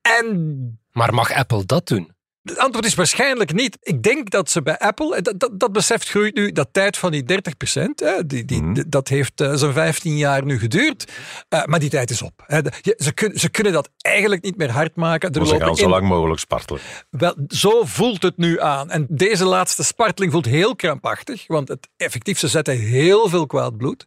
En 0.00 0.80
Maar 0.92 1.14
mag 1.14 1.32
Apple 1.32 1.64
dat 1.64 1.88
doen? 1.88 2.15
Het 2.48 2.58
antwoord 2.58 2.86
is 2.86 2.94
waarschijnlijk 2.94 3.52
niet. 3.52 3.78
Ik 3.82 4.02
denk 4.02 4.30
dat 4.30 4.50
ze 4.50 4.62
bij 4.62 4.78
Apple, 4.78 5.22
dat, 5.22 5.40
dat, 5.40 5.50
dat 5.60 5.72
beseft 5.72 6.08
groeit 6.08 6.34
nu, 6.34 6.52
dat 6.52 6.68
tijd 6.72 6.96
van 6.96 7.10
die 7.10 7.22
30 7.22 7.52
hè, 7.94 8.26
die, 8.26 8.44
die, 8.44 8.62
Mhm. 8.62 8.82
dat 8.88 9.08
heeft 9.08 9.40
eh, 9.40 9.54
zo'n 9.54 9.72
15 9.72 10.16
jaar 10.16 10.44
nu 10.44 10.58
geduurd. 10.58 11.12
Eh, 11.48 11.64
maar 11.64 11.78
die 11.80 11.90
tijd 11.90 12.10
is 12.10 12.22
op. 12.22 12.32
Hè. 12.46 12.56
Je- 12.80 12.94
ze, 13.02 13.12
kun, 13.12 13.38
ze 13.38 13.48
kunnen 13.48 13.72
dat 13.72 13.88
eigenlijk 13.96 14.42
niet 14.42 14.56
meer 14.56 14.70
hard 14.70 14.96
maken. 14.96 15.32
Er 15.32 15.46
ze 15.46 15.58
gaan 15.58 15.76
zo 15.76 15.84
in- 15.84 15.90
lang 15.90 16.06
mogelijk 16.08 16.40
spartelen. 16.40 16.80
wel, 17.10 17.34
zo 17.48 17.84
voelt 17.84 18.22
het 18.22 18.36
nu 18.36 18.60
aan. 18.60 18.90
En 18.90 19.06
deze 19.10 19.44
laatste 19.44 19.84
sparteling 19.84 20.32
voelt 20.32 20.44
heel 20.46 20.76
krampachtig, 20.76 21.44
want 21.46 21.68
het, 21.68 21.88
effectief, 21.96 22.38
ze 22.38 22.48
zetten 22.48 22.78
heel 22.78 23.28
veel 23.28 23.46
kwaad 23.46 23.76
bloed. 23.76 24.04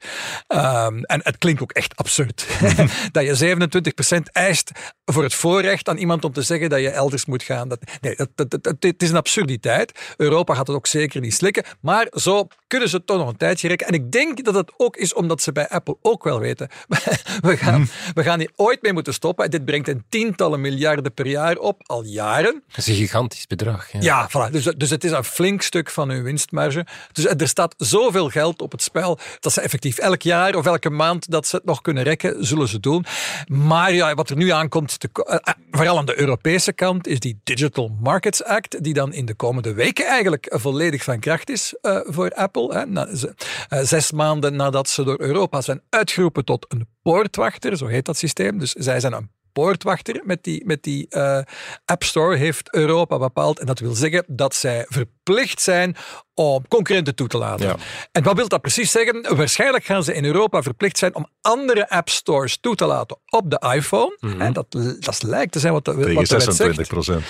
Ehm, 0.47 0.99
en 1.04 1.19
het 1.23 1.38
klinkt 1.38 1.62
ook 1.62 1.71
echt 1.71 1.95
absurd. 1.95 2.47
dat 3.12 3.23
je 3.25 3.36
27% 3.36 4.32
eist 4.32 4.71
voor 5.13 5.24
het 5.24 5.34
voorrecht 5.34 5.89
aan 5.89 5.98
iemand 5.98 6.26
om 6.26 6.34
te 6.34 6.41
zeggen 6.41 6.69
dat 6.69 6.80
je 6.80 6.89
elders 6.89 7.26
moet 7.26 7.43
gaan. 7.43 7.67
Dat, 7.67 7.80
nee, 8.02 8.15
dat, 8.15 8.30
dat, 8.36 8.63
dat- 8.63 8.76
het 8.80 9.04
is 9.04 9.10
een 9.10 9.15
absurditeit. 9.15 10.13
Europa 10.17 10.54
gaat 10.56 10.67
het 10.67 10.76
ook 10.76 10.88
zeker 10.88 11.22
niet 11.22 11.34
slikken. 11.34 11.63
Maar 11.82 12.08
zo 12.12 12.48
kunnen 12.67 12.89
ze 12.89 12.95
het 12.95 13.08
toch 13.08 13.17
nog 13.17 13.28
een 13.28 13.38
tijdje 13.38 13.67
rekken. 13.67 13.88
En 13.88 13.93
ik 13.93 14.12
denk 14.12 14.43
dat 14.43 14.54
het 14.54 14.72
ook 14.78 14.98
is 14.98 15.13
omdat 15.13 15.41
ze 15.41 15.52
bij 15.52 15.69
Apple 15.69 15.98
ook 16.02 16.24
wel 16.24 16.39
weten. 16.39 16.69
we, 17.41 17.58
gaan, 17.58 17.89
we 18.13 18.24
gaan 18.24 18.39
hier 18.39 18.52
ooit 18.56 18.82
mee 18.82 18.93
moeten 18.93 19.13
stoppen. 19.13 19.50
Dit 19.52 19.65
brengt 19.65 19.88
een 19.88 20.04
tientallen 20.10 20.62
miljarden 20.62 21.13
per 21.13 21.28
jaar 21.28 21.58
op, 21.58 21.82
al 21.86 22.04
jaren. 22.04 22.63
Dat 22.67 22.78
is 22.78 22.88
een 22.88 22.95
gigantisch 22.95 23.48
bedrag. 23.48 23.91
Ja. 23.91 24.00
Ja, 24.02 24.30
voilà. 24.30 24.52
dus, 24.52 24.63
dus 24.63 24.89
het 24.89 25.04
is 25.04 25.12
een 25.12 25.24
flink 25.24 25.62
stuk 25.62 25.89
van 25.89 26.10
hun 26.10 26.24
winstmarge. 26.24 26.86
Dus 27.12 27.26
er 27.26 27.48
staat 27.48 27.74
zoveel 27.78 28.30
geld 28.30 28.62
op 28.62 28.72
het 28.72 28.82
spel 28.84 29.19
dat 29.39 29.54
ze 29.54 29.62
effectief 29.62 29.98
elk 29.98 30.22
jaar 30.22 30.56
of 30.56 30.65
elke 30.65 30.89
maand 30.89 31.32
dat 31.32 31.48
ze 31.48 31.56
het 31.56 31.65
nog 31.65 31.82
kunnen 31.82 32.04
rekken, 32.04 32.45
zullen 32.45 32.67
ze 32.67 32.80
doen. 32.80 33.06
Maar 33.48 33.93
ja, 33.93 34.13
wat 34.13 34.30
er 34.30 34.36
nu 34.36 34.50
aankomt, 34.50 34.98
te 34.99 35.09
eh, 35.13 35.35
eh, 35.41 35.53
vooral 35.71 35.97
aan 35.97 36.05
de 36.05 36.19
Europese 36.19 36.73
kant, 36.73 37.07
is 37.07 37.19
die 37.19 37.39
Digital 37.43 37.97
Markets 38.01 38.43
Act, 38.43 38.83
die 38.83 38.93
dan 38.93 39.13
in 39.13 39.25
de 39.25 39.33
komende 39.33 39.73
weken 39.73 40.05
eigenlijk 40.05 40.47
volledig 40.51 41.03
van 41.03 41.19
kracht 41.19 41.49
is 41.49 41.75
eh, 41.81 41.99
voor 42.03 42.29
Apple. 42.33 42.73
Hè. 42.73 42.85
Na, 42.85 43.15
ze- 43.15 43.33
zes 43.69 44.12
maanden 44.12 44.55
nadat 44.55 44.89
ze 44.89 45.03
door 45.03 45.19
Europa 45.21 45.62
zijn 45.62 45.81
uitgeroepen 45.89 46.45
tot 46.45 46.65
een 46.69 46.88
poortwachter, 47.01 47.77
zo 47.77 47.85
heet 47.85 48.05
dat 48.05 48.17
systeem. 48.17 48.59
Dus 48.59 48.71
zij 48.71 48.99
zijn 48.99 49.13
een 49.13 49.29
poortwachter 49.60 50.22
met 50.24 50.43
die, 50.43 50.65
met 50.65 50.84
die 50.84 51.08
eh, 51.10 51.39
App 51.86 52.04
Store, 52.04 52.36
heeft 52.36 52.74
Europa 52.74 53.17
bepaald. 53.17 53.60
En 53.60 53.65
dat 53.65 53.80
wil 53.80 53.93
zeggen 53.93 54.24
dat 54.28 54.56
zij 54.56 54.86
verplicht 54.88 55.62
zijn 55.62 55.95
om 56.34 56.67
concurrenten 56.67 57.15
toe 57.15 57.28
te 57.28 57.38
laten. 57.38 57.67
Ja. 57.67 57.76
En 58.12 58.24
wat 58.24 58.36
wil 58.36 58.48
dat 58.48 58.62
precies 58.62 58.91
zeggen? 58.91 59.36
Waarschijnlijk 59.36 59.86
gaan 59.86 60.04
ze 60.04 60.13
in 60.13 60.26
Europa 60.26 60.62
verplicht 60.62 60.98
zijn 60.98 61.15
om 61.15 61.28
andere 61.41 61.89
App 61.89 62.10
Stores 62.10 62.58
toe 62.58 62.76
te 62.76 62.86
laten 62.86 63.17
op 63.30 63.50
de 63.50 63.74
iPhone. 63.76 64.17
En 64.38 64.54
dat, 64.54 64.72
dat 65.00 65.24
lijkt 65.24 65.52
te 65.52 65.60
zijn 65.60 65.74
wat 65.74 65.86
de, 65.86 65.93
wat 65.93 66.06
wet 66.06 66.28
zegt. 66.28 66.43
26 66.43 66.88
procent. 66.88 67.24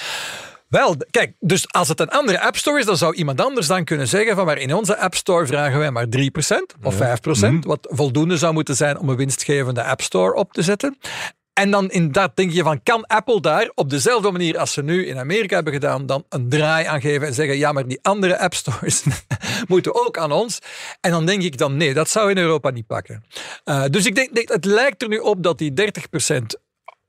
Wel, 0.70 0.96
kijk, 1.12 1.36
dus 1.40 1.74
als 1.74 1.88
het 1.88 2.00
een 2.00 2.10
andere 2.10 2.42
App 2.42 2.58
Store 2.58 2.80
is, 2.80 2.86
dan 2.86 2.98
zou 2.98 3.16
iemand 3.16 3.42
anders 3.42 3.68
dan 3.68 3.84
kunnen 3.84 4.08
zeggen 4.08 4.36
van 4.36 4.46
maar 4.46 4.58
in 4.58 4.74
onze 4.74 4.98
App 4.98 5.16
Store 5.16 5.46
vragen 5.46 5.80
wij 5.80 5.92
maar 5.92 6.06
3% 6.06 6.20
of 6.84 6.96
5%, 6.96 7.00
wat 7.60 7.88
voldoende 7.92 8.38
zou 8.38 8.54
moeten 8.54 8.76
zijn 8.76 8.98
om 8.98 9.10
een 9.10 9.16
winstgevende 9.16 9.84
App 9.84 10.02
Store 10.02 10.34
op 10.34 10.54
te 10.54 10.62
zetten. 10.62 10.98
En 11.60 11.72
dan 11.72 11.90
inderdaad 11.90 12.36
denk 12.36 12.52
je 12.52 12.64
van, 12.64 12.84
kan 12.84 13.06
Apple 13.06 13.42
daar 13.42 13.72
op 13.76 13.90
dezelfde 13.90 14.32
manier 14.32 14.58
als 14.58 14.74
ze 14.74 14.84
nu 14.84 15.08
in 15.08 15.18
Amerika 15.18 15.56
hebben 15.56 15.74
gedaan, 15.74 16.06
dan 16.06 16.26
een 16.30 16.50
draai 16.50 16.86
aan 16.86 17.02
geven 17.02 17.28
en 17.28 17.34
zeggen, 17.34 17.58
ja, 17.58 17.72
maar 17.72 17.88
die 17.88 18.00
andere 18.02 18.40
App 18.40 18.54
Stores 18.54 19.04
moeten 19.68 20.06
ook 20.06 20.18
aan 20.18 20.32
ons. 20.32 20.60
En 21.02 21.12
dan 21.12 21.26
denk 21.26 21.42
ik 21.42 21.58
dan, 21.58 21.78
nee, 21.78 21.94
dat 21.94 22.10
zou 22.10 22.30
in 22.30 22.38
Europa 22.38 22.70
niet 22.70 22.88
pakken. 22.88 23.24
Eh, 23.64 23.86
dus 23.90 24.06
ik 24.06 24.16
denk, 24.16 24.50
het 24.50 24.66
lijkt 24.66 25.02
er 25.02 25.10
nu 25.10 25.18
op 25.18 25.44
dat 25.44 25.58
die 25.58 25.74
30% 25.74 25.86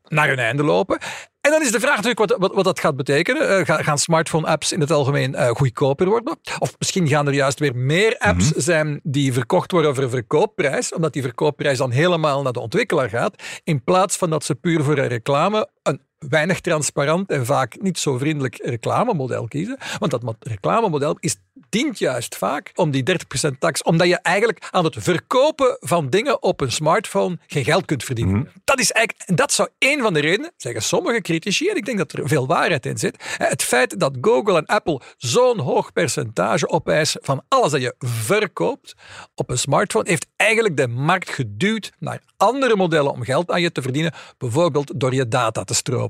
naar 0.08 0.28
hun 0.28 0.38
einde 0.38 0.62
lopen. 0.62 0.98
En 1.40 1.50
dan 1.50 1.62
is 1.62 1.72
de 1.72 1.80
vraag 1.80 1.96
natuurlijk 2.02 2.18
wat, 2.30 2.36
wat, 2.38 2.54
wat 2.54 2.64
dat 2.64 2.80
gaat 2.80 2.96
betekenen. 2.96 3.48
Eh, 3.58 3.64
ga- 3.64 3.82
gaan 3.82 3.98
smartphone-apps 3.98 4.72
in 4.72 4.80
het 4.80 4.90
algemeen 4.90 5.34
eh, 5.34 5.48
goedkoper 5.48 6.08
worden? 6.08 6.38
Of 6.58 6.74
misschien 6.78 7.08
gaan 7.08 7.26
er 7.26 7.32
juist 7.32 7.58
weer 7.58 7.76
meer 7.76 8.18
apps 8.18 8.48
zijn 8.50 9.00
die 9.02 9.32
verkocht 9.32 9.72
worden 9.72 9.94
voor 9.94 10.04
een 10.04 10.10
verkoopprijs, 10.10 10.94
omdat 10.94 11.12
die 11.12 11.22
verkoopprijs 11.22 11.78
dan 11.78 11.90
helemaal 11.90 12.42
naar 12.42 12.52
de 12.52 12.60
ontwikkelaar 12.60 13.08
gaat, 13.08 13.42
in 13.64 13.84
plaats 13.84 14.16
van 14.16 14.30
dat 14.30 14.44
ze 14.44 14.54
puur 14.54 14.82
voor 14.84 14.98
een 14.98 15.08
reclame 15.08 15.68
een 15.82 16.00
weinig 16.28 16.60
transparant 16.60 17.30
en 17.30 17.46
vaak 17.46 17.80
niet 17.80 17.98
zo 17.98 18.18
vriendelijk 18.18 18.56
reclamemodel 18.62 19.48
kiezen. 19.48 19.78
Want 19.98 20.10
dat 20.10 20.22
mo- 20.22 20.34
reclamemodel 20.38 21.16
is 21.20 21.36
dient 21.68 21.98
juist 21.98 22.36
vaak 22.36 22.70
om 22.74 22.90
die 22.90 23.02
30% 23.02 23.58
tax, 23.58 23.82
omdat 23.82 24.06
je 24.06 24.18
eigenlijk 24.22 24.68
aan 24.70 24.84
het 24.84 24.96
verkopen 24.98 25.76
van 25.80 26.10
dingen 26.10 26.42
op 26.42 26.60
een 26.60 26.72
smartphone 26.72 27.38
geen 27.46 27.64
geld 27.64 27.84
kunt 27.84 28.04
verdienen. 28.04 28.34
Mhm. 28.34 28.46
Dat 28.64 28.78
is 28.78 28.92
eigenlijk, 28.92 29.28
en 29.28 29.34
dat 29.34 29.52
zou 29.52 29.68
één 29.78 30.00
van 30.00 30.14
de 30.14 30.20
redenen, 30.20 30.52
zeggen 30.56 30.82
sommige 30.82 31.20
critici, 31.20 31.68
en 31.68 31.76
ik 31.76 31.84
denk 31.84 31.98
dat 31.98 32.12
er 32.12 32.28
veel 32.28 32.46
waarheid 32.46 32.86
in 32.86 32.98
zit, 32.98 33.24
het 33.36 33.62
feit 33.62 34.00
dat 34.00 34.16
Google 34.20 34.56
en 34.56 34.66
Apple 34.66 35.00
zo'n 35.16 35.58
hoog 35.58 35.92
percentage 35.92 36.68
opeisen 36.68 37.20
van 37.24 37.42
alles 37.48 37.70
dat 37.70 37.80
je 37.80 37.94
verkoopt 37.98 38.94
op 39.34 39.50
een 39.50 39.58
smartphone, 39.58 40.08
heeft 40.08 40.26
eigenlijk 40.36 40.76
de 40.76 40.88
markt 40.88 41.30
geduwd 41.30 41.92
naar 41.98 42.22
andere 42.36 42.76
modellen 42.76 43.12
om 43.12 43.22
geld 43.22 43.50
aan 43.50 43.60
je 43.60 43.72
te 43.72 43.82
verdienen, 43.82 44.12
bijvoorbeeld 44.38 45.00
door 45.00 45.14
je 45.14 45.28
data 45.28 45.64
te 45.64 45.74
stropen. 45.74 46.09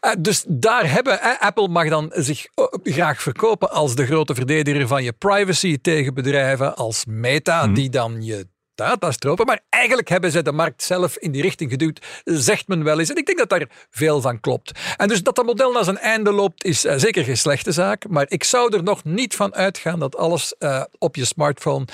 Eh, 0.00 0.10
dus 0.18 0.44
daar 0.48 0.90
hebben, 0.90 1.20
eh, 1.20 1.40
Apple 1.40 1.68
mag 1.68 1.88
dan 1.88 2.12
zich 2.14 2.46
eh, 2.54 2.64
graag 2.82 3.22
verkopen 3.22 3.70
als 3.70 3.94
de 3.94 4.06
grote 4.06 4.34
verdediger 4.34 4.86
van 4.86 5.04
je 5.04 5.12
privacy 5.12 5.78
tegen 5.80 6.14
bedrijven 6.14 6.76
als 6.76 7.04
Meta, 7.04 7.66
die 7.66 7.90
dan 7.90 8.22
je 8.22 8.46
Maar 9.46 9.60
eigenlijk 9.68 10.08
hebben 10.08 10.30
ze 10.30 10.42
de 10.42 10.52
markt 10.52 10.82
zelf 10.82 11.16
in 11.16 11.32
die 11.32 11.42
richting 11.42 11.70
geduwd, 11.70 12.06
zegt 12.24 12.68
men 12.68 12.84
wel 12.84 12.98
eens. 12.98 13.10
En 13.10 13.16
ik 13.16 13.26
denk 13.26 13.38
dat 13.38 13.48
daar 13.48 13.68
veel 13.90 14.20
van 14.20 14.40
klopt. 14.40 14.72
En 14.96 15.08
dus 15.08 15.22
dat 15.22 15.36
dat 15.36 15.46
model 15.46 15.72
naar 15.72 15.84
zijn 15.84 15.98
einde 15.98 16.32
loopt, 16.32 16.64
is 16.64 16.84
eh, 16.84 16.96
zeker 16.96 17.24
geen 17.24 17.36
slechte 17.36 17.72
zaak. 17.72 18.08
Maar 18.08 18.26
ik 18.28 18.44
zou 18.44 18.76
er 18.76 18.82
nog 18.82 19.04
niet 19.04 19.34
van 19.34 19.54
uitgaan 19.54 19.98
dat 19.98 20.16
alles 20.16 20.54
eh, 20.58 20.82
op 20.98 21.16
je 21.16 21.24
smartphone 21.24 21.84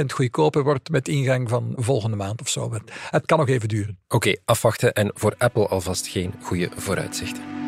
30% 0.00 0.04
goedkoper 0.14 0.62
wordt 0.62 0.90
met 0.90 1.08
ingang 1.08 1.48
van 1.48 1.72
volgende 1.76 2.16
maand 2.16 2.40
of 2.40 2.48
zo. 2.48 2.72
Het 3.10 3.26
kan 3.26 3.38
nog 3.38 3.48
even 3.48 3.68
duren. 3.68 3.98
Oké, 4.08 4.34
afwachten 4.44 4.92
en 4.92 5.10
voor 5.14 5.34
Apple 5.38 5.66
alvast 5.66 6.06
geen 6.06 6.34
goede 6.42 6.70
vooruitzichten. 6.76 7.59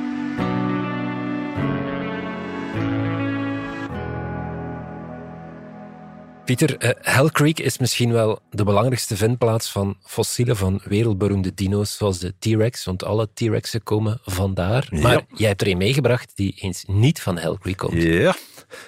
Pieter, 6.45 6.77
eh, 6.79 6.91
Hell 7.01 7.29
Creek 7.29 7.59
is 7.61 7.79
misschien 7.79 8.13
wel 8.13 8.41
de 8.51 8.65
belangrijkste 8.65 9.17
vindplaats 9.17 9.71
van 9.71 9.97
fossielen 10.03 10.57
van 10.57 10.81
wereldberoemde 10.85 11.55
dino's 11.55 11.97
zoals 11.97 12.19
de 12.19 12.35
T-Rex, 12.39 12.85
want 12.85 13.05
alle 13.05 13.29
T-Rexen 13.35 13.83
komen 13.83 14.19
vandaar. 14.25 14.89
Maar 14.91 15.25
jij 15.35 15.49
hebt 15.49 15.61
er 15.61 15.69
een 15.69 15.77
meegebracht 15.77 16.33
die 16.35 16.55
eens 16.61 16.85
niet 16.87 17.21
van 17.21 17.39
Hell 17.39 17.57
Creek 17.61 17.77
komt. 17.77 18.03
Ja, 18.03 18.35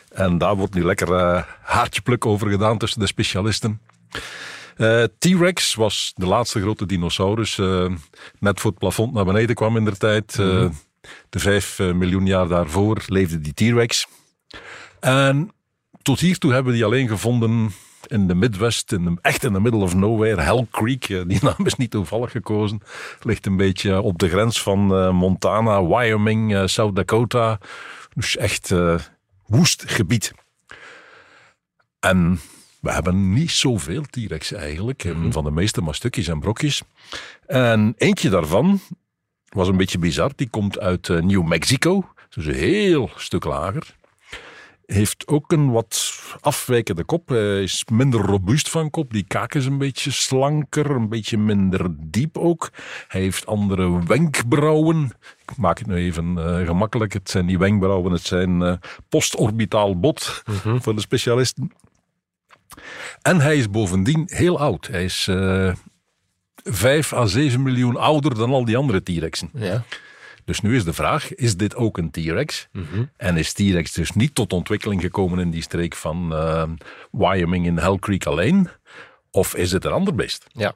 en 0.08 0.38
daar 0.38 0.56
wordt 0.56 0.74
nu 0.74 0.84
lekker 0.84 1.14
eh 1.14 1.42
haartjepluk 1.62 2.26
over 2.26 2.50
gedaan 2.50 2.78
tussen 2.78 3.00
de 3.00 3.06
specialisten. 3.06 3.80
Eh, 4.76 5.02
T-Rex 5.18 5.74
was 5.74 6.12
de 6.14 6.26
laatste 6.26 6.60
grote 6.60 6.86
dinosaurus. 6.86 7.56
net 8.38 8.60
voor 8.60 8.70
het 8.70 8.78
plafond 8.78 9.12
naar 9.12 9.24
beneden 9.24 9.54
kwam 9.54 9.76
in 9.76 9.84
der 9.84 9.98
tijd. 9.98 10.38
Eh, 10.38 10.68
de 11.30 11.38
vijf 11.38 11.78
miljoen 11.78 12.26
jaar 12.26 12.48
daarvoor 12.48 13.02
leefde 13.06 13.40
die 13.40 13.54
T-Rex. 13.54 14.06
En 15.00 15.50
tot 16.04 16.20
hiertoe 16.20 16.52
hebben 16.52 16.72
we 16.72 16.78
die 16.78 16.86
alleen 16.86 17.08
gevonden 17.08 17.70
in 18.06 18.26
de 18.26 18.34
Midwest, 18.34 18.92
in 18.92 19.04
de, 19.04 19.16
echt 19.20 19.44
in 19.44 19.52
the 19.52 19.60
middle 19.60 19.80
of 19.80 19.94
nowhere. 19.94 20.40
Hell 20.40 20.66
Creek, 20.70 21.08
eh, 21.08 21.20
die 21.26 21.38
naam 21.44 21.66
is 21.66 21.74
niet 21.74 21.90
toevallig 21.90 22.30
gekozen. 22.30 22.80
Ligt 23.20 23.46
een 23.46 23.56
beetje 23.56 24.00
op 24.00 24.18
de 24.18 24.28
grens 24.28 24.62
van 24.62 24.94
eh, 24.94 25.10
Montana, 25.10 25.86
Wyoming, 25.86 26.54
eh, 26.54 26.66
South 26.66 26.96
Dakota. 26.96 27.58
Dus 28.14 28.36
echt 28.36 28.70
eh, 28.70 28.94
woest 29.46 29.84
gebied. 29.86 30.32
En 32.00 32.40
we 32.80 32.92
hebben 32.92 33.32
niet 33.32 33.50
zoveel 33.50 34.02
T-Rex 34.10 34.52
eigenlijk. 34.52 35.04
eh, 35.04 35.12
Van 35.30 35.44
de 35.44 35.50
meeste 35.50 35.80
maar 35.82 35.94
stukjes 35.94 36.28
en 36.28 36.40
brokjes. 36.40 36.82
En 37.46 37.94
eentje 37.96 38.28
daarvan 38.30 38.80
was 39.48 39.68
een 39.68 39.76
beetje 39.76 39.98
bizar. 39.98 40.30
Die 40.36 40.48
komt 40.48 40.78
uit 40.78 41.08
eh, 41.08 41.20
New 41.22 41.42
Mexico. 41.46 42.08
Dus 42.28 42.46
een 42.46 42.54
heel 42.54 43.10
stuk 43.16 43.44
lager. 43.44 43.96
Heeft 44.86 45.26
ook 45.26 45.52
een 45.52 45.70
wat 45.70 46.20
afwijkende 46.40 47.04
kop. 47.04 47.28
Hij 47.28 47.62
is 47.62 47.84
minder 47.92 48.20
robuust 48.20 48.68
van 48.68 48.90
kop. 48.90 49.12
Die 49.12 49.24
kaak 49.26 49.54
is 49.54 49.66
een 49.66 49.78
beetje 49.78 50.10
slanker, 50.10 50.90
een 50.90 51.08
beetje 51.08 51.38
minder 51.38 51.86
diep 51.98 52.38
ook. 52.38 52.70
Hij 53.08 53.20
heeft 53.20 53.46
andere 53.46 54.04
wenkbrauwen. 54.04 55.12
Ik 55.42 55.56
maak 55.56 55.78
het 55.78 55.86
nu 55.86 55.94
even 55.94 56.38
eh, 56.38 56.66
gemakkelijk. 56.66 57.12
Het 57.12 57.30
zijn 57.30 57.46
die 57.46 57.58
wenkbrauwen, 57.58 58.12
het 58.12 58.26
zijn 58.26 58.62
eh, 58.62 58.74
postorbitaal 59.08 60.00
bot 60.00 60.42
voor 60.82 60.94
de 60.94 61.00
specialisten. 61.00 61.72
En 63.22 63.40
hij 63.40 63.56
is 63.56 63.70
bovendien 63.70 64.22
heel 64.26 64.58
oud. 64.58 64.86
Hij 64.86 65.04
is 65.04 65.26
eh 65.28 65.72
5 66.64 67.12
à 67.12 67.26
7 67.26 67.62
miljoen 67.62 67.96
ouder 67.96 68.34
dan 68.34 68.50
al 68.50 68.64
die 68.64 68.76
andere 68.76 69.02
T-Rexen. 69.02 69.50
Ja. 69.52 69.84
Dus 70.44 70.60
nu 70.60 70.76
is 70.76 70.84
de 70.84 70.92
vraag, 70.92 71.34
is 71.34 71.56
dit 71.56 71.74
ook 71.74 71.98
een 71.98 72.10
T-Rex? 72.10 72.68
En 73.16 73.36
is 73.36 73.52
T-Rex 73.52 73.92
dus 73.92 74.12
niet 74.12 74.34
tot 74.34 74.52
ontwikkeling 74.52 75.00
gekomen 75.00 75.38
in 75.38 75.50
die 75.50 75.62
streek 75.62 75.94
van 75.94 76.34
eh, 76.34 76.68
Wyoming 77.10 77.66
in 77.66 77.78
Hell 77.78 77.96
Creek 77.98 78.26
alleen? 78.26 78.68
Of 79.30 79.54
is 79.54 79.72
het 79.72 79.84
een 79.84 79.92
ander 79.92 80.14
beest? 80.14 80.46
ja. 80.52 80.74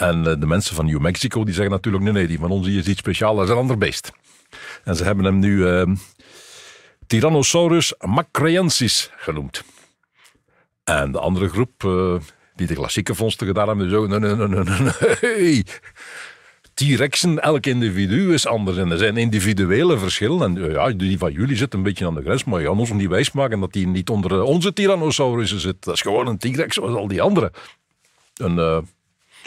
En 0.00 0.26
eh, 0.26 0.40
de 0.40 0.46
mensen 0.46 0.74
van 0.74 0.86
New 0.86 1.00
Mexico 1.00 1.44
die 1.44 1.54
zeggen 1.54 1.72
natuurlijk, 1.72 2.04
nee, 2.04 2.12
nee, 2.12 2.26
die 2.26 2.38
van 2.38 2.50
ons 2.50 2.66
die 2.66 2.78
is 2.78 2.86
iets 2.86 2.98
speciaals, 2.98 3.36
dat 3.36 3.44
is 3.44 3.50
een 3.50 3.56
ander 3.56 3.78
beest. 3.78 4.12
En 4.84 4.96
ze 4.96 5.04
hebben 5.04 5.24
hem 5.24 5.38
nu 5.38 5.68
eh, 5.68 5.92
Tyrannosaurus 7.06 7.94
macraensis 7.98 9.10
genoemd. 9.16 9.64
En 10.84 11.12
de 11.12 11.18
andere 11.18 11.48
groep, 11.48 11.84
eh, 11.84 12.14
die 12.54 12.66
de 12.66 12.74
klassieke 12.74 13.14
vondsten 13.14 13.46
gedaan 13.46 13.68
hebben, 13.68 14.10
nee, 14.10 14.18
nee, 14.18 14.34
nee, 14.34 14.48
nee, 14.48 14.64
nee, 14.64 15.16
nee. 15.20 15.64
T-Rexen, 16.80 17.42
elk 17.42 17.66
individu 17.66 18.32
is 18.32 18.46
anders. 18.46 18.76
En 18.76 18.90
er 18.90 18.98
zijn 18.98 19.16
individuele 19.16 19.98
verschillen. 19.98 20.42
En 20.42 20.64
eh, 20.64 20.72
ja, 20.72 20.90
die 20.90 21.18
van 21.18 21.32
jullie 21.32 21.56
zit 21.56 21.74
een 21.74 21.82
beetje 21.82 22.06
aan 22.06 22.14
de 22.14 22.22
grens, 22.22 22.44
maar 22.44 22.60
je 22.60 22.66
kan 22.66 22.78
ons 22.78 22.92
niet 22.92 23.08
wijsmaken 23.08 23.60
dat 23.60 23.72
die 23.72 23.86
niet 23.86 24.10
onder 24.10 24.32
eh, 24.32 24.42
onze 24.42 24.72
Tyrannosaurussen 24.72 25.60
zit. 25.60 25.84
Dat 25.84 25.94
is 25.94 26.00
gewoon 26.00 26.26
een 26.26 26.38
T-Rex 26.38 26.74
zoals 26.74 26.94
al 26.94 27.08
die 27.08 27.22
anderen. 27.22 27.50
Een 28.36 28.58
eh, 28.58 28.78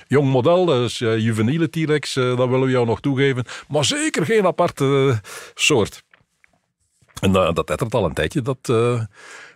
jong 0.07 0.29
model, 0.29 0.73
eh, 0.73 1.17
juveniele 1.17 1.69
T-Rex, 1.69 2.13
dat 2.13 2.37
willen 2.37 2.61
we 2.61 2.71
jou 2.71 2.85
nog 2.85 2.99
toegeven. 2.99 3.45
Maar 3.67 3.85
zeker 3.85 4.25
geen 4.25 4.45
aparte 4.45 5.19
soort. 5.53 6.03
En 7.21 7.31
dat 7.31 7.69
ettert 7.69 7.93
al 7.93 8.05
een 8.05 8.13
tijdje. 8.13 8.41
Dat, 8.41 8.59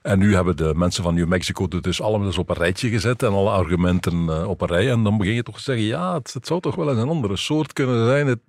en 0.07 0.19
nu 0.19 0.35
hebben 0.35 0.57
de 0.57 0.73
mensen 0.75 1.03
van 1.03 1.13
New 1.13 1.27
Mexico 1.27 1.67
het 1.69 1.83
dus 1.83 2.01
allemaal 2.01 2.27
eens 2.27 2.37
op 2.37 2.49
een 2.49 2.55
rijtje 2.55 2.89
gezet 2.89 3.23
en 3.23 3.31
alle 3.31 3.49
argumenten 3.49 4.29
eh, 4.29 4.49
op 4.49 4.61
een 4.61 4.67
rij. 4.67 4.89
En 4.89 5.03
dan 5.03 5.17
begin 5.17 5.33
je 5.33 5.43
toch 5.43 5.55
te 5.55 5.61
zeggen, 5.61 5.85
ja, 5.85 6.13
het, 6.13 6.37
zou 6.41 6.61
toch 6.61 6.75
wel 6.75 6.89
eens 6.89 7.01
een 7.01 7.09
andere 7.09 7.37
soort 7.37 7.73
kunnen 7.73 8.05
zijn. 8.05 8.27
Het, 8.27 8.39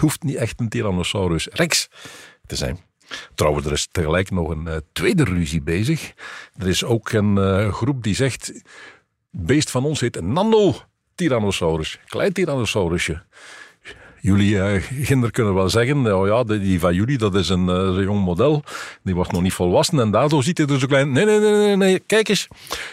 hoeft 0.00 0.22
niet 0.22 0.36
echt 0.36 0.60
een 0.60 0.68
Tyrannosaurus 0.68 1.46
Rex 1.46 1.88
te 2.46 2.56
zijn. 2.56 2.78
Trouwens, 3.34 3.66
er 3.66 3.72
is 3.72 3.88
tegelijk 3.90 4.30
nog 4.30 4.48
een 4.48 4.68
eh, 4.68 4.76
tweede 4.92 5.24
ruzie 5.24 5.62
bezig. 5.62 6.12
Er 6.56 6.68
is 6.68 6.84
ook 6.84 7.12
een 7.12 7.38
eh, 7.38 7.72
groep 7.72 8.02
die 8.02 8.14
zegt, 8.14 8.62
beest 9.30 9.70
van 9.70 9.84
ons 9.84 10.00
heet 10.00 10.16
een 10.16 10.32
nano-tyrannosaurus. 10.32 11.98
Klein 12.06 12.32
tyrannosaurusje. 12.32 13.22
Jullie 14.24 14.80
kinderen 15.04 15.30
kunnen 15.30 15.54
wel 15.54 15.68
zeggen, 15.68 16.14
oh 16.16 16.26
ja, 16.26 16.44
die, 16.44 16.80
van 16.80 16.94
jullie, 16.94 17.18
dat 17.18 17.34
is 17.34 17.48
een, 17.48 17.68
een 17.68 18.02
jong 18.02 18.20
model. 18.20 18.62
Die 19.02 19.14
wordt 19.14 19.32
nog 19.32 19.42
niet 19.42 19.52
volwassen 19.52 20.00
en 20.00 20.10
daardoor 20.10 20.42
ziet 20.42 20.58
hij 20.58 20.66
er 20.66 20.78
zo 20.78 20.86
klein. 20.86 21.12
Nee, 21.12 21.24
nee, 21.24 21.38
nee, 21.38 21.52
nee, 21.52 21.76
nee, 21.76 21.98
kijk 21.98 22.28
eens. 22.28 22.48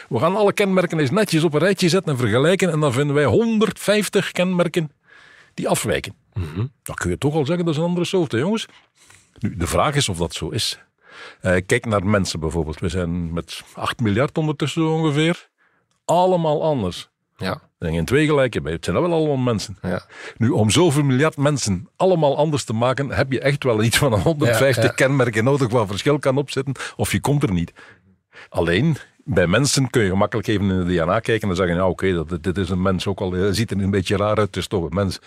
We 0.10 0.20
gaan 0.20 0.36
alle 0.36 0.54
kenmerken 0.54 1.00
eens 1.00 1.12
netjes 1.12 1.44
op 1.44 1.54
een 1.54 1.60
rijtje 1.60 1.90
zetten 1.90 2.12
en 2.12 2.18
vergelijken. 2.18 2.72
En 2.72 2.80
dan 2.80 2.94
vinden 2.94 3.16
wij 3.16 3.26
150 3.26 4.32
kenmerken 4.32 4.92
die 5.54 5.70
afwijken. 5.70 6.14
Mm 6.34 6.44
-hmm. 6.54 6.72
Dan 6.84 6.96
kun 6.96 7.10
je 7.10 7.18
toch 7.18 7.34
al 7.34 7.46
zeggen, 7.46 7.66
dat 7.66 7.74
is 7.74 7.80
een 7.80 7.88
andere 7.88 8.06
soort, 8.06 8.32
hè, 8.32 8.38
jongens. 8.38 8.66
Nu, 9.40 9.56
de 9.56 9.68
vraag 9.68 9.96
is 9.96 10.10
of 10.10 10.18
dat 10.18 10.34
zo 10.34 10.50
is. 10.50 10.80
Uh, 11.42 11.56
kijk 11.66 11.86
naar 11.86 12.06
mensen 12.06 12.40
bijvoorbeeld. 12.40 12.80
We 12.80 12.90
zijn 12.90 13.34
met 13.34 13.64
8 13.74 14.00
miljard 14.00 14.38
ondertussen 14.38 14.90
ongeveer. 14.90 15.50
Allemaal 16.06 16.64
anders. 16.64 17.11
Ja. 17.42 17.52
Er 17.52 17.60
zijn 17.88 17.94
geen 17.94 18.06
twee 18.06 18.26
gelijke 18.26 18.62
bij. 18.62 18.72
Het 18.72 18.86
zijn 18.86 19.02
wel 19.02 19.14
allemaal 19.14 19.38
mensen. 19.38 19.78
Ja. 19.82 20.06
Nu, 20.38 20.50
om 20.50 20.70
zoveel 20.70 21.04
miljard 21.04 21.38
mensen 21.38 21.90
allemaal 21.96 22.38
anders 22.38 22.64
te 22.64 22.74
maken, 22.74 23.10
heb 23.12 23.32
je 23.32 23.40
echt 23.40 23.64
wel 23.64 23.84
iets 23.84 23.98
van 23.98 24.14
150 24.14 24.76
ja, 24.76 24.90
ja. 24.90 24.96
kenmerken 24.96 25.44
nodig 25.44 25.70
waar 25.70 25.88
verschil 25.88 26.20
kan 26.20 26.38
opzetten, 26.38 26.74
of 26.96 27.12
je 27.12 27.20
komt 27.20 27.44
er 27.44 27.52
niet. 27.52 27.74
Alleen, 28.50 28.98
bij 29.24 29.48
mensen 29.48 29.90
kun 29.90 30.04
je 30.04 30.10
gemakkelijk 30.10 30.48
even 30.48 30.70
in 30.70 30.86
de 30.86 30.94
DNA 30.94 31.20
kijken 31.20 31.50
en 31.50 31.56
zeggen, 31.56 31.76
ja 31.76 31.88
oké, 31.88 32.08
okay, 32.08 32.40
dit 32.42 32.58
is 32.58 32.70
een 32.70 32.82
mens 32.82 33.08
ook 33.08 33.20
al, 33.20 33.36
uh, 33.36 33.48
ziet 33.52 33.72
er 33.72 33.82
een 33.82 33.92
beetje 33.92 34.18
raar 34.18 34.38
uit, 34.38 34.48
het 34.48 34.58
is 34.58 34.68
toch 34.68 34.84
een 34.84 34.96
mens. 34.96 35.20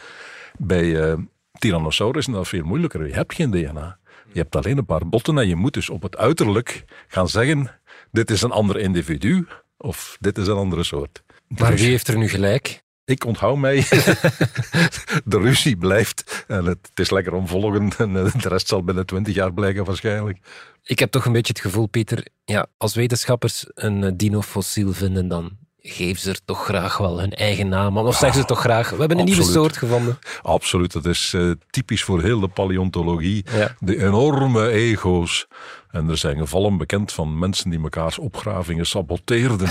Bij 0.59 0.85
uh, 0.85 1.15
Tyrannosaurus 1.59 2.27
is 2.27 2.35
dat 2.35 2.49
veel 2.49 2.65
moeilijker. 2.65 3.07
Je 3.07 3.15
hebt 3.15 3.35
geen 3.35 3.51
DNA. 3.51 3.99
Je 4.33 4.41
hebt 4.41 4.57
alleen 4.57 4.79
een 4.79 4.85
paar 4.85 5.09
botten 5.09 5.39
en 5.39 5.49
je 5.49 5.57
moet 5.57 5.75
dus 5.75 5.91
op 5.91 6.03
het 6.03 6.17
uiterlijk 6.17 6.85
gaan 7.09 7.29
zeggen, 7.29 7.71
dit 8.11 8.31
is 8.31 8.43
een 8.43 8.51
ander 8.51 8.79
individu, 8.79 9.47
of 9.77 10.17
dit 10.21 10.39
is 10.39 10.47
een 10.47 10.57
andere 10.57 10.83
soort. 10.83 11.24
Maar 11.59 11.75
wie 11.75 11.89
heeft 11.89 12.09
er 12.09 12.17
nu 12.17 12.29
gelijk? 12.29 12.83
Ik 13.05 13.25
onthoud 13.25 13.57
mij. 13.57 13.77
de 15.25 15.39
ruzie 15.39 15.77
blijft. 15.77 16.45
En 16.47 16.65
het, 16.65 16.79
het, 16.89 16.99
is 17.01 17.11
lekker 17.11 17.33
om 17.33 17.49
volgen. 17.49 17.93
En 17.99 18.17
eh, 18.17 18.35
de 18.43 18.49
rest 18.49 18.69
zal 18.69 18.85
binnen 18.85 19.07
twintig 19.07 19.35
jaar 19.35 19.53
blijken 19.53 19.85
waarschijnlijk. 19.85 20.39
Ik 20.83 20.99
heb 20.99 21.11
toch 21.11 21.25
een 21.25 21.33
beetje 21.33 21.53
het 21.53 21.63
gevoel, 21.63 21.87
Pieter, 21.87 22.27
ja, 22.45 22.67
als 22.77 22.95
wetenschappers 22.95 23.67
een 23.75 24.17
dinofossiel 24.17 24.93
vinden, 24.93 25.29
dan 25.29 25.57
geven 25.87 26.23
ze 26.23 26.31
er 26.31 26.45
toch 26.45 26.65
graag 26.65 26.97
wel 26.97 27.21
hun 27.21 27.33
eigen 27.33 27.69
naam 27.69 27.99
aan. 27.99 28.07
Of 28.07 28.17
zeggen 28.17 28.41
ze 28.41 28.47
toch 28.47 28.61
graag, 28.61 28.91
we 28.91 28.97
hebben 28.97 29.19
een 29.19 29.23
Absoluut. 29.23 29.47
nieuwe 29.47 29.61
soort 29.61 29.77
gevonden. 29.77 30.19
Absoluut, 30.43 30.93
dat 30.93 31.07
is 31.07 31.33
uh, 31.37 31.53
typisch 31.71 32.03
voor 32.03 32.23
heel 32.23 32.41
de 32.41 32.49
paleontologie. 32.49 33.45
Ja. 33.53 33.77
De 33.79 34.05
enorme 34.05 34.69
ego's. 34.71 35.47
En 35.95 36.09
er 36.09 36.17
zijn 36.17 36.37
gevallen 36.37 36.77
bekend 36.77 37.13
van 37.13 37.39
mensen 37.39 37.71
die 37.71 37.79
mekaars 37.79 38.19
opgravingen 38.19 38.87
saboteerden. 38.87 39.69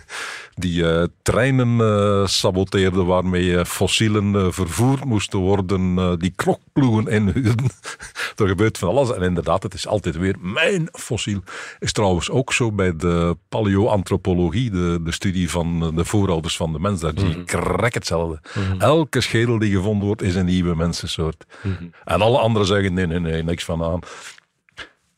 die 0.54 0.82
uh, 0.82 1.04
treinen 1.22 1.78
uh, 1.78 2.26
saboteerden 2.26 3.06
waarmee 3.06 3.44
uh, 3.44 3.64
fossielen 3.64 4.54
vervoerd 4.54 5.04
moesten 5.04 5.38
worden. 5.38 6.18
die 6.18 6.32
krokploegen 6.36 7.06
inhuurden. 7.06 7.70
er 8.36 8.48
gebeurt 8.48 8.78
van 8.78 8.88
alles. 8.88 9.12
En 9.12 9.22
inderdaad, 9.22 9.62
het 9.62 9.74
is 9.74 9.86
altijd 9.86 10.16
weer 10.16 10.36
mijn 10.40 10.88
fossiel. 10.92 11.40
Is 11.78 11.92
trouwens 11.92 12.30
ook 12.30 12.52
zo 12.52 12.72
bij 12.72 12.96
de 12.96 13.36
paleoantropologie, 13.48 14.70
de, 14.70 15.00
de 15.02 15.12
studie 15.12 15.50
van 15.50 15.92
de 15.94 16.04
voorouders 16.04 16.56
van 16.56 16.72
de 16.72 16.78
mens. 16.78 17.00
Daar 17.00 17.12
zie 17.16 17.28
je 17.28 17.44
krek 17.44 17.94
hetzelfde. 17.94 18.40
Mhm. 18.54 18.80
Elke 18.80 19.20
schedel 19.20 19.58
die 19.58 19.74
gevonden 19.74 20.06
wordt, 20.06 20.22
is 20.22 20.34
een 20.34 20.46
nieuwe 20.46 20.74
mensensoort. 20.74 21.44
Mhm. 21.62 21.84
En 22.04 22.20
alle 22.20 22.38
anderen 22.38 22.66
zeggen, 22.66 22.94
nee, 22.94 23.06
nee, 23.06 23.20
nee, 23.20 23.42
niks 23.42 23.64
van 23.64 23.82
aan 23.82 24.00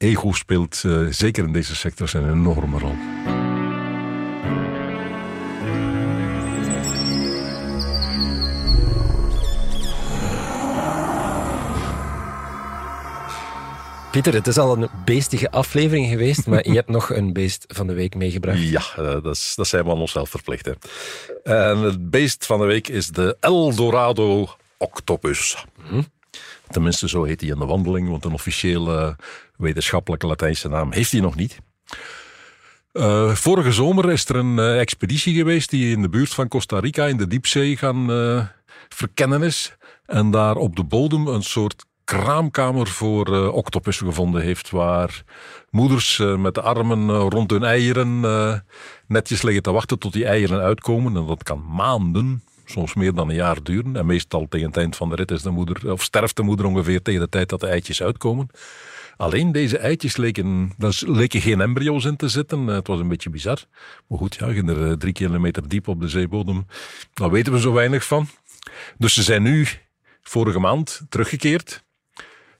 ego 0.05 0.33
speelt 0.33 0.83
uh, 0.87 1.07
zeker 1.11 1.45
in 1.45 1.53
deze 1.53 1.77
sector 1.77 2.15
een 2.15 2.31
enorme 2.31 2.79
rol. 2.79 2.95
Pieter, 14.11 14.35
het 14.35 14.47
is 14.47 14.59
al 14.59 14.77
een 14.77 14.89
beestige 15.05 15.51
aflevering 15.51 16.09
geweest, 16.09 16.47
maar 16.47 16.69
je 16.69 16.75
hebt 16.75 16.89
nog 16.89 17.11
een 17.11 17.33
beest 17.33 17.65
van 17.69 17.87
de 17.87 17.93
week 17.93 18.15
meegebracht. 18.15 18.63
Ja, 18.63 18.83
uh, 18.99 19.05
dat, 19.23 19.27
is, 19.27 19.53
dat 19.57 19.67
zijn 19.67 19.85
we 19.85 19.91
aan 19.91 20.01
onszelf 20.01 20.31
verplicht. 20.31 20.67
Hè. 20.67 20.73
En 21.43 21.79
het 21.79 22.11
beest 22.11 22.47
van 22.47 22.59
de 22.59 22.65
week 22.67 22.89
is 22.89 23.09
de 23.09 23.37
Eldorado 23.41 24.49
octopus. 24.79 25.65
Mm 25.91 26.13
Tenminste, 26.69 27.09
zo 27.09 27.25
heet 27.25 27.41
hij 27.41 27.51
in 27.51 27.59
de 27.59 27.67
wandeling, 27.67 28.09
want 28.09 28.25
een 28.25 28.33
officiële 28.33 29.17
wetenschappelijke 29.57 30.27
Latijnse 30.27 30.69
naam 30.69 30.93
heeft 30.93 31.11
hij 31.13 31.21
nog 31.21 31.35
niet. 31.35 31.59
Uh, 32.93 33.35
vorige 33.35 33.73
zomer 33.73 34.11
is 34.11 34.29
er 34.29 34.37
een 34.37 34.57
uh, 34.57 34.81
expeditie 34.81 35.35
geweest 35.35 35.71
die 35.71 35.93
in 35.93 36.03
de 36.03 36.09
buurt 36.09 36.35
van 36.35 36.49
Costa 36.49 36.79
Rica 36.79 37.07
in 37.07 37.17
de 37.17 37.27
diepzee 37.27 37.77
gaan 37.77 38.11
uh, 38.11 38.47
verkennen 38.89 39.43
is. 39.43 39.77
En 40.07 40.31
daar 40.31 40.57
op 40.57 40.77
de 40.77 40.85
bodem 40.85 41.27
een 41.27 41.43
soort 41.43 41.85
kraamkamer 42.05 42.87
voor 42.87 43.53
octopussen 43.53 44.07
gevonden 44.07 44.43
heeft, 44.43 44.71
waar 44.71 45.23
moeders 45.71 46.19
met 46.37 46.55
de 46.55 46.61
armen 46.61 47.11
rond 47.11 47.51
hun 47.51 47.65
eieren 47.65 48.21
netjes 49.07 49.43
liggen 49.43 49.63
te 49.63 49.73
wachten 49.73 49.99
tot 49.99 50.13
die 50.13 50.27
eieren 50.27 50.61
uitkomen. 50.61 51.17
En 51.17 51.27
dat 51.27 51.43
kan 51.43 51.65
maanden, 51.75 52.43
soms 52.65 52.95
meer 52.95 53.15
dan 53.15 53.29
een 53.29 53.35
jaar 53.35 53.63
duren. 53.63 53.97
En 53.97 54.07
meestal 54.07 54.47
tegen 54.49 54.67
het 54.67 54.77
eind 54.77 54.97
van 54.97 55.09
de 55.09 55.15
rit 55.15 55.31
is 55.31 55.43
de 55.43 55.51
moeder, 55.51 55.93
of 55.93 56.03
sterft 56.03 56.37
de 56.37 56.43
moeder 56.43 56.67
ongeveer 56.67 57.03
tegen 57.03 57.21
de 57.21 57.29
tijd 57.29 57.49
dat 57.49 57.61
de 57.61 57.67
eitjes 57.67 58.03
uitkomen. 58.03 58.49
Alleen 59.17 59.53
deze 59.53 59.79
eitjes 59.79 60.17
leken, 60.17 60.73
daar 60.77 61.01
leken 61.07 61.41
geen 61.41 61.61
embryo's 61.61 62.05
in 62.05 62.17
te 62.17 62.29
zitten. 62.29 62.67
Het 62.67 62.87
was 62.87 63.01
een 63.01 63.09
beetje 63.09 63.31
bizar. 63.31 63.59
Maar 64.07 64.19
goed, 64.19 64.35
ja, 64.35 64.47
er 64.47 64.91
eh, 64.91 64.93
drie 64.93 65.13
kilometer 65.13 65.69
diep 65.69 65.89
op 65.89 66.01
de 66.01 66.09
zeebodem. 66.09 66.67
Daar 67.13 67.31
weten 67.31 67.53
we 67.53 67.61
zo 67.61 67.73
weinig 67.73 68.05
van. 68.05 68.27
Dus 68.99 69.15
ze 69.15 69.23
zijn 69.23 69.43
nu 69.43 69.67
vorige 70.23 70.59
maand 70.59 71.03
teruggekeerd. 71.09 71.85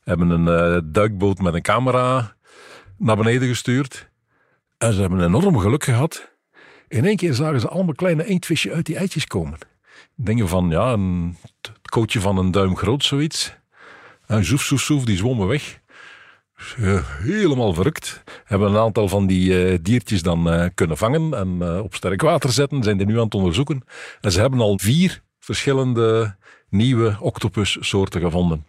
Hebben 0.03 0.31
een 0.31 0.75
uh, 0.75 0.81
duikboot 0.85 1.39
met 1.39 1.55
een 1.55 1.63
camera 1.63 2.37
naar 2.99 3.17
beneden 3.17 3.49
gestuurd. 3.49 4.09
En 4.79 4.93
ze 4.93 5.01
hebben 5.01 5.25
enorm 5.25 5.59
geluk 5.59 5.85
gehad. 5.85 6.33
In 6.89 7.05
één 7.05 7.17
keer 7.17 7.35
zagen 7.35 7.61
ze 7.61 7.69
allemaal 7.69 7.95
kleine 7.95 8.25
eendvisjes 8.25 8.73
uit 8.73 8.87
die 8.87 8.97
eitjes 8.97 9.27
komen. 9.27 9.59
Dingen 10.15 10.49
van, 10.49 10.71
ja, 10.71 10.93
een 10.93 11.37
kootje 11.83 12.21
van 12.21 12.39
een 12.39 12.51
duim 12.51 12.77
groot, 12.77 13.05
zoiets. 13.05 13.57
En 14.27 14.45
zoef, 14.45 14.63
zoef, 14.63 14.81
zoef, 14.81 15.05
die 15.05 15.17
zwommen 15.17 15.47
weg. 15.47 15.81
Helemaal 17.23 17.75
verrukt. 17.75 18.23
Hebben 18.45 18.71
een 18.71 18.79
aantal 18.79 19.09
van 19.09 19.27
die 19.27 19.73
uh, 19.73 19.79
diertjes 19.83 20.23
dan 20.23 20.55
uh, 20.55 20.67
kunnen 20.75 20.97
vangen 20.97 21.35
en 21.35 21.59
uh, 21.63 21.79
op 21.83 21.95
sterk 21.95 22.23
water 22.23 22.53
zetten. 22.53 22.83
Zijn 22.83 22.97
die 22.97 23.07
nu 23.07 23.19
aan 23.19 23.25
het 23.25 23.35
onderzoeken. 23.35 23.83
En 24.21 24.33
ze 24.33 24.41
hebben 24.41 24.61
al 24.61 24.79
vier 24.79 25.23
verschillende 25.39 26.37
nieuwe 26.69 27.17
octopussoorten 27.21 28.21
gevonden. 28.21 28.67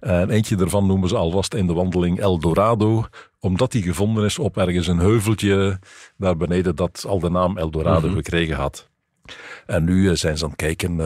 En 0.00 0.30
eentje 0.30 0.56
daarvan 0.56 0.86
noemen 0.86 1.08
ze 1.08 1.16
alvast 1.16 1.54
in 1.54 1.66
de 1.66 1.72
wandeling 1.72 2.20
El 2.20 2.38
Dorado, 2.38 3.04
omdat 3.40 3.72
die 3.72 3.82
gevonden 3.82 4.24
is 4.24 4.38
op 4.38 4.56
ergens 4.56 4.86
een 4.86 4.98
heuveltje 4.98 5.78
daar 6.16 6.36
beneden 6.36 6.76
dat 6.76 7.04
al 7.08 7.18
de 7.18 7.30
naam 7.30 7.58
El 7.58 7.70
Dorado 7.70 8.00
mm 8.00 8.06
-hmm. 8.06 8.14
gekregen 8.14 8.56
had. 8.56 8.88
En 9.66 9.84
nu 9.84 10.16
zijn 10.16 10.38
ze 10.38 10.44
aan 10.44 10.50
het 10.50 10.58
kijken 10.58 10.96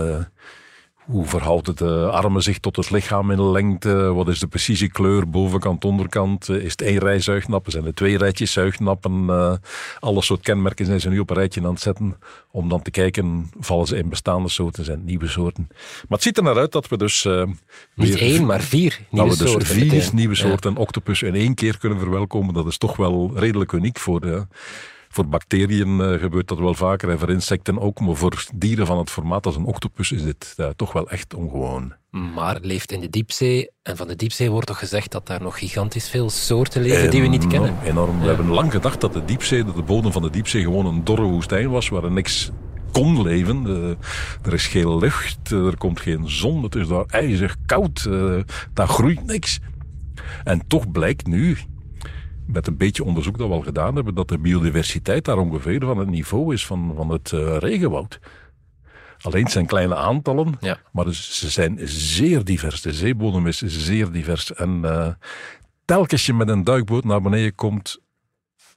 hoe 1.04 1.26
verhoudt 1.26 1.78
de 1.78 2.10
armen 2.10 2.42
zich 2.42 2.58
tot 2.58 2.76
het 2.76 2.90
lichaam 2.90 3.30
in 3.30 3.36
de 3.36 3.42
lengte? 3.42 3.94
Wat 3.94 4.28
is 4.28 4.38
de 4.38 4.46
precieze 4.46 4.88
kleur, 4.88 5.28
bovenkant, 5.28 5.84
onderkant? 5.84 6.48
Is 6.48 6.70
het 6.70 6.82
één 6.82 6.98
rij 6.98 7.20
zuignappen? 7.20 7.72
Zijn 7.72 7.86
er 7.86 7.94
twee 7.94 8.18
rijtjes 8.18 8.52
zuignappen? 8.52 9.24
Uh, 9.26 9.54
alle 10.00 10.22
soort 10.22 10.40
kenmerken 10.40 10.86
zijn 10.86 11.00
ze 11.00 11.08
nu 11.08 11.18
op 11.18 11.30
een 11.30 11.36
rijtje 11.36 11.60
aan 11.60 11.72
het 11.72 11.80
zetten. 11.80 12.16
Om 12.50 12.68
dan 12.68 12.82
te 12.82 12.90
kijken, 12.90 13.50
vallen 13.58 13.86
ze 13.86 13.96
in 13.96 14.08
bestaande 14.08 14.48
soorten, 14.48 14.84
zijn 14.84 14.96
het 14.96 15.06
nieuwe 15.06 15.28
soorten. 15.28 15.66
Maar 15.68 16.06
het 16.08 16.22
ziet 16.22 16.36
er 16.36 16.42
naar 16.42 16.58
uit 16.58 16.72
dat 16.72 16.88
we 16.88 16.96
dus... 16.96 17.24
Uh, 17.24 17.42
Niet 17.94 18.16
één, 18.16 18.46
maar 18.46 18.60
vier 18.60 19.00
nieuwe 19.10 19.28
dat 19.28 19.38
we 19.38 19.58
dus 19.58 19.68
vier 19.68 20.08
nieuwe 20.12 20.34
soorten 20.34 20.72
ja. 20.72 20.80
octopus 20.80 21.22
in 21.22 21.34
één 21.34 21.54
keer 21.54 21.78
kunnen 21.78 21.98
verwelkomen. 21.98 22.54
Dat 22.54 22.66
is 22.66 22.78
toch 22.78 22.96
wel 22.96 23.30
redelijk 23.34 23.72
uniek 23.72 23.98
voor... 23.98 24.24
Uh, 24.24 24.40
voor 25.14 25.26
bacteriën 25.26 25.98
uh, 26.00 26.20
gebeurt 26.20 26.48
dat 26.48 26.58
wel 26.58 26.74
vaker 26.74 27.10
en 27.10 27.18
voor 27.18 27.30
insecten 27.30 27.80
ook, 27.80 28.00
maar 28.00 28.14
voor 28.14 28.44
dieren 28.54 28.86
van 28.86 28.98
het 28.98 29.10
formaat 29.10 29.46
als 29.46 29.56
een 29.56 29.64
octopus 29.64 30.12
is 30.12 30.22
dit 30.22 30.54
uh, 30.56 30.68
toch 30.76 30.92
wel 30.92 31.10
echt 31.10 31.34
ongewoon. 31.34 31.92
Maar 32.10 32.58
leeft 32.62 32.92
in 32.92 33.00
de 33.00 33.10
diepzee 33.10 33.70
en 33.82 33.96
van 33.96 34.08
de 34.08 34.16
diepzee 34.16 34.50
wordt 34.50 34.66
toch 34.66 34.78
gezegd 34.78 35.12
dat 35.12 35.26
daar 35.26 35.42
nog 35.42 35.58
gigantisch 35.58 36.08
veel 36.08 36.30
soorten 36.30 36.82
leven 36.82 36.96
enorm, 36.96 37.10
die 37.10 37.20
we 37.22 37.26
niet 37.26 37.46
kennen? 37.46 37.74
Enorm. 37.84 38.16
Ja. 38.16 38.20
We 38.20 38.26
hebben 38.26 38.46
lang 38.46 38.72
gedacht 38.72 39.00
dat 39.00 39.12
de 39.12 39.24
diepzee, 39.24 39.64
dat 39.64 39.76
de 39.76 39.82
bodem 39.82 40.12
van 40.12 40.22
de 40.22 40.30
diepzee 40.30 40.62
gewoon 40.62 40.86
een 40.86 41.04
dorre 41.04 41.22
woestijn 41.22 41.70
was 41.70 41.88
waar 41.88 42.04
er 42.04 42.12
niks 42.12 42.50
kon 42.92 43.22
leven. 43.22 43.64
Uh, 43.66 43.88
er 44.42 44.52
is 44.52 44.66
geen 44.66 44.98
lucht, 44.98 45.50
er 45.50 45.76
komt 45.76 46.00
geen 46.00 46.30
zon, 46.30 46.62
het 46.62 46.74
is 46.74 46.88
daar 46.88 47.04
ijzig 47.06 47.56
koud, 47.66 48.08
daar 48.72 48.88
groeit 48.88 49.26
niks. 49.26 49.58
En 50.44 50.66
toch 50.66 50.90
blijkt 50.90 51.26
nu, 51.26 51.56
met 52.46 52.66
een 52.66 52.76
beetje 52.76 53.04
onderzoek 53.04 53.38
dat 53.38 53.48
we 53.48 53.54
al 53.54 53.60
gedaan 53.60 53.94
hebben, 53.94 54.14
dat 54.14 54.28
de 54.28 54.38
biodiversiteit 54.38 55.24
daar 55.24 55.38
ongeveer 55.38 55.80
van 55.80 55.98
het 55.98 56.08
niveau 56.08 56.54
is 56.54 56.66
van, 56.66 56.92
van 56.96 57.10
het 57.10 57.32
uh, 57.32 57.56
regenwoud. 57.58 58.18
Alleen 59.20 59.48
zijn 59.48 59.66
kleine 59.66 59.94
aantallen, 59.96 60.54
ja. 60.60 60.78
maar 60.92 61.14
ze 61.14 61.50
zijn 61.50 61.78
zeer 61.82 62.44
divers. 62.44 62.82
De 62.82 62.92
zeebodem 62.92 63.46
is 63.46 63.58
zeer 63.58 64.12
divers. 64.12 64.54
En 64.54 64.80
uh, 64.84 65.08
telkens 65.84 66.26
je 66.26 66.34
met 66.34 66.48
een 66.48 66.64
duikboot 66.64 67.04
naar 67.04 67.22
beneden 67.22 67.54
komt, 67.54 67.98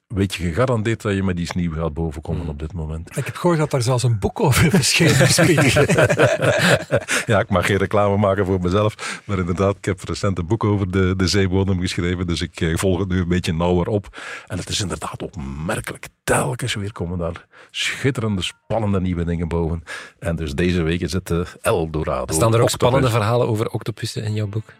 weet 0.07 0.35
je 0.35 0.43
gegarandeerd 0.43 1.01
dat 1.01 1.13
je 1.13 1.23
met 1.23 1.39
iets 1.39 1.51
nieuws 1.51 1.75
gaat 1.75 1.93
bovenkomen 1.93 2.43
mm. 2.43 2.49
op 2.49 2.59
dit 2.59 2.73
moment. 2.73 3.17
Ik 3.17 3.25
heb 3.25 3.35
gehoord 3.35 3.59
dat 3.59 3.71
daar 3.71 3.81
zelfs 3.81 4.03
een 4.03 4.19
boek 4.19 4.39
over 4.39 4.69
verschenen 4.69 5.21
is. 5.21 5.73
ja, 7.31 7.39
ik 7.39 7.49
mag 7.49 7.65
geen 7.65 7.77
reclame 7.77 8.17
maken 8.17 8.45
voor 8.45 8.61
mezelf, 8.61 9.21
maar 9.25 9.39
inderdaad, 9.39 9.75
ik 9.77 9.85
heb 9.85 10.03
recent 10.03 10.37
een 10.37 10.47
boek 10.47 10.63
over 10.63 10.91
de, 10.91 11.13
de 11.17 11.27
zeebodem 11.27 11.79
geschreven, 11.79 12.27
dus 12.27 12.41
ik 12.41 12.61
eh, 12.61 12.77
volg 12.77 12.99
het 12.99 13.07
nu 13.07 13.19
een 13.19 13.27
beetje 13.27 13.53
nauwer 13.53 13.87
op. 13.87 14.17
En 14.47 14.57
het 14.57 14.69
is 14.69 14.81
inderdaad 14.81 15.21
opmerkelijk. 15.21 16.07
Telkens 16.23 16.73
weer 16.73 16.91
komen 16.91 17.17
daar 17.17 17.45
schitterende, 17.71 18.41
spannende 18.41 19.01
nieuwe 19.01 19.23
dingen 19.23 19.47
boven. 19.47 19.83
En 20.19 20.35
dus 20.35 20.53
deze 20.53 20.81
week 20.81 21.01
is 21.01 21.13
het 21.13 21.29
uh, 21.29 21.39
El 21.61 21.89
Dorado. 21.89 22.33
Staan 22.33 22.53
er 22.53 22.61
ook 22.61 22.69
spannende 22.69 23.09
verhalen 23.09 23.47
over 23.47 23.69
octopussen 23.69 24.23
in 24.23 24.33
jouw 24.33 24.47
boek? 24.47 24.73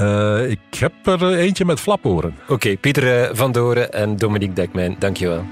Uh, 0.00 0.50
ik 0.50 0.58
heb 0.78 0.92
er 1.06 1.34
eentje 1.34 1.64
met 1.64 1.80
flaporen. 1.80 2.34
Oké, 2.48 2.76
Pieter 2.76 3.36
van 3.36 3.52
Doren 3.52 3.92
en 3.92 4.16
Dominique 4.16 4.54
Dekmijn, 4.54 4.96
dankjewel. 4.98 5.44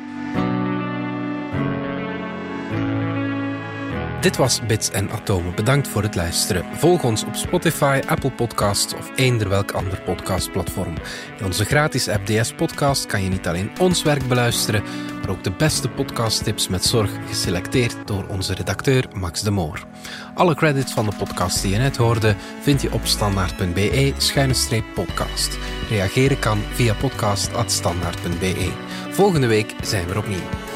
Dit 4.25 4.37
was 4.37 4.61
Bits 4.67 4.91
en 4.91 5.11
Atomen. 5.11 5.55
Bedankt 5.55 5.89
voor 5.89 6.03
het 6.03 6.15
luisteren. 6.15 6.65
Volg 6.77 7.05
ons 7.05 7.25
op 7.25 7.35
Spotify, 7.35 8.01
Apple 8.07 8.31
Podcasts 8.31 8.95
of 8.95 9.11
eender 9.17 9.49
welk 9.49 9.71
ander 9.71 10.01
podcastplatform. 10.01 10.95
In 11.39 11.45
onze 11.45 11.65
gratis 11.65 12.09
app 12.09 12.27
DS 12.27 12.53
Podcast 12.53 13.07
kan 13.07 13.23
je 13.23 13.29
niet 13.29 13.47
alleen 13.47 13.71
ons 13.79 14.03
werk 14.03 14.29
beluisteren, 14.29 14.83
maar 15.21 15.31
ook 15.31 15.45
de 15.45 15.51
beste 15.51 15.89
podcasttips 15.89 16.69
met 16.69 16.85
zorg 16.85 17.11
geselecteerd 17.29 17.97
door 18.05 18.27
onze 18.29 18.55
redacteur 18.55 19.05
Max 19.15 19.43
de 19.43 19.51
Moor. 19.51 19.87
Alle 20.35 20.55
credits 20.55 20.93
van 20.93 21.05
de 21.05 21.13
podcast 21.19 21.63
die 21.63 21.73
je 21.73 21.79
net 21.79 21.97
hoorde 21.97 22.35
vind 22.61 22.83
je 22.83 22.93
op 22.93 23.07
standaard.be-podcast. 23.07 25.59
Reageren 25.89 26.39
kan 26.39 26.59
via 26.73 26.95
podcast.standaard.be. 26.95 28.73
Volgende 29.11 29.47
week 29.47 29.75
zijn 29.83 30.07
we 30.07 30.19
opnieuw. 30.19 30.74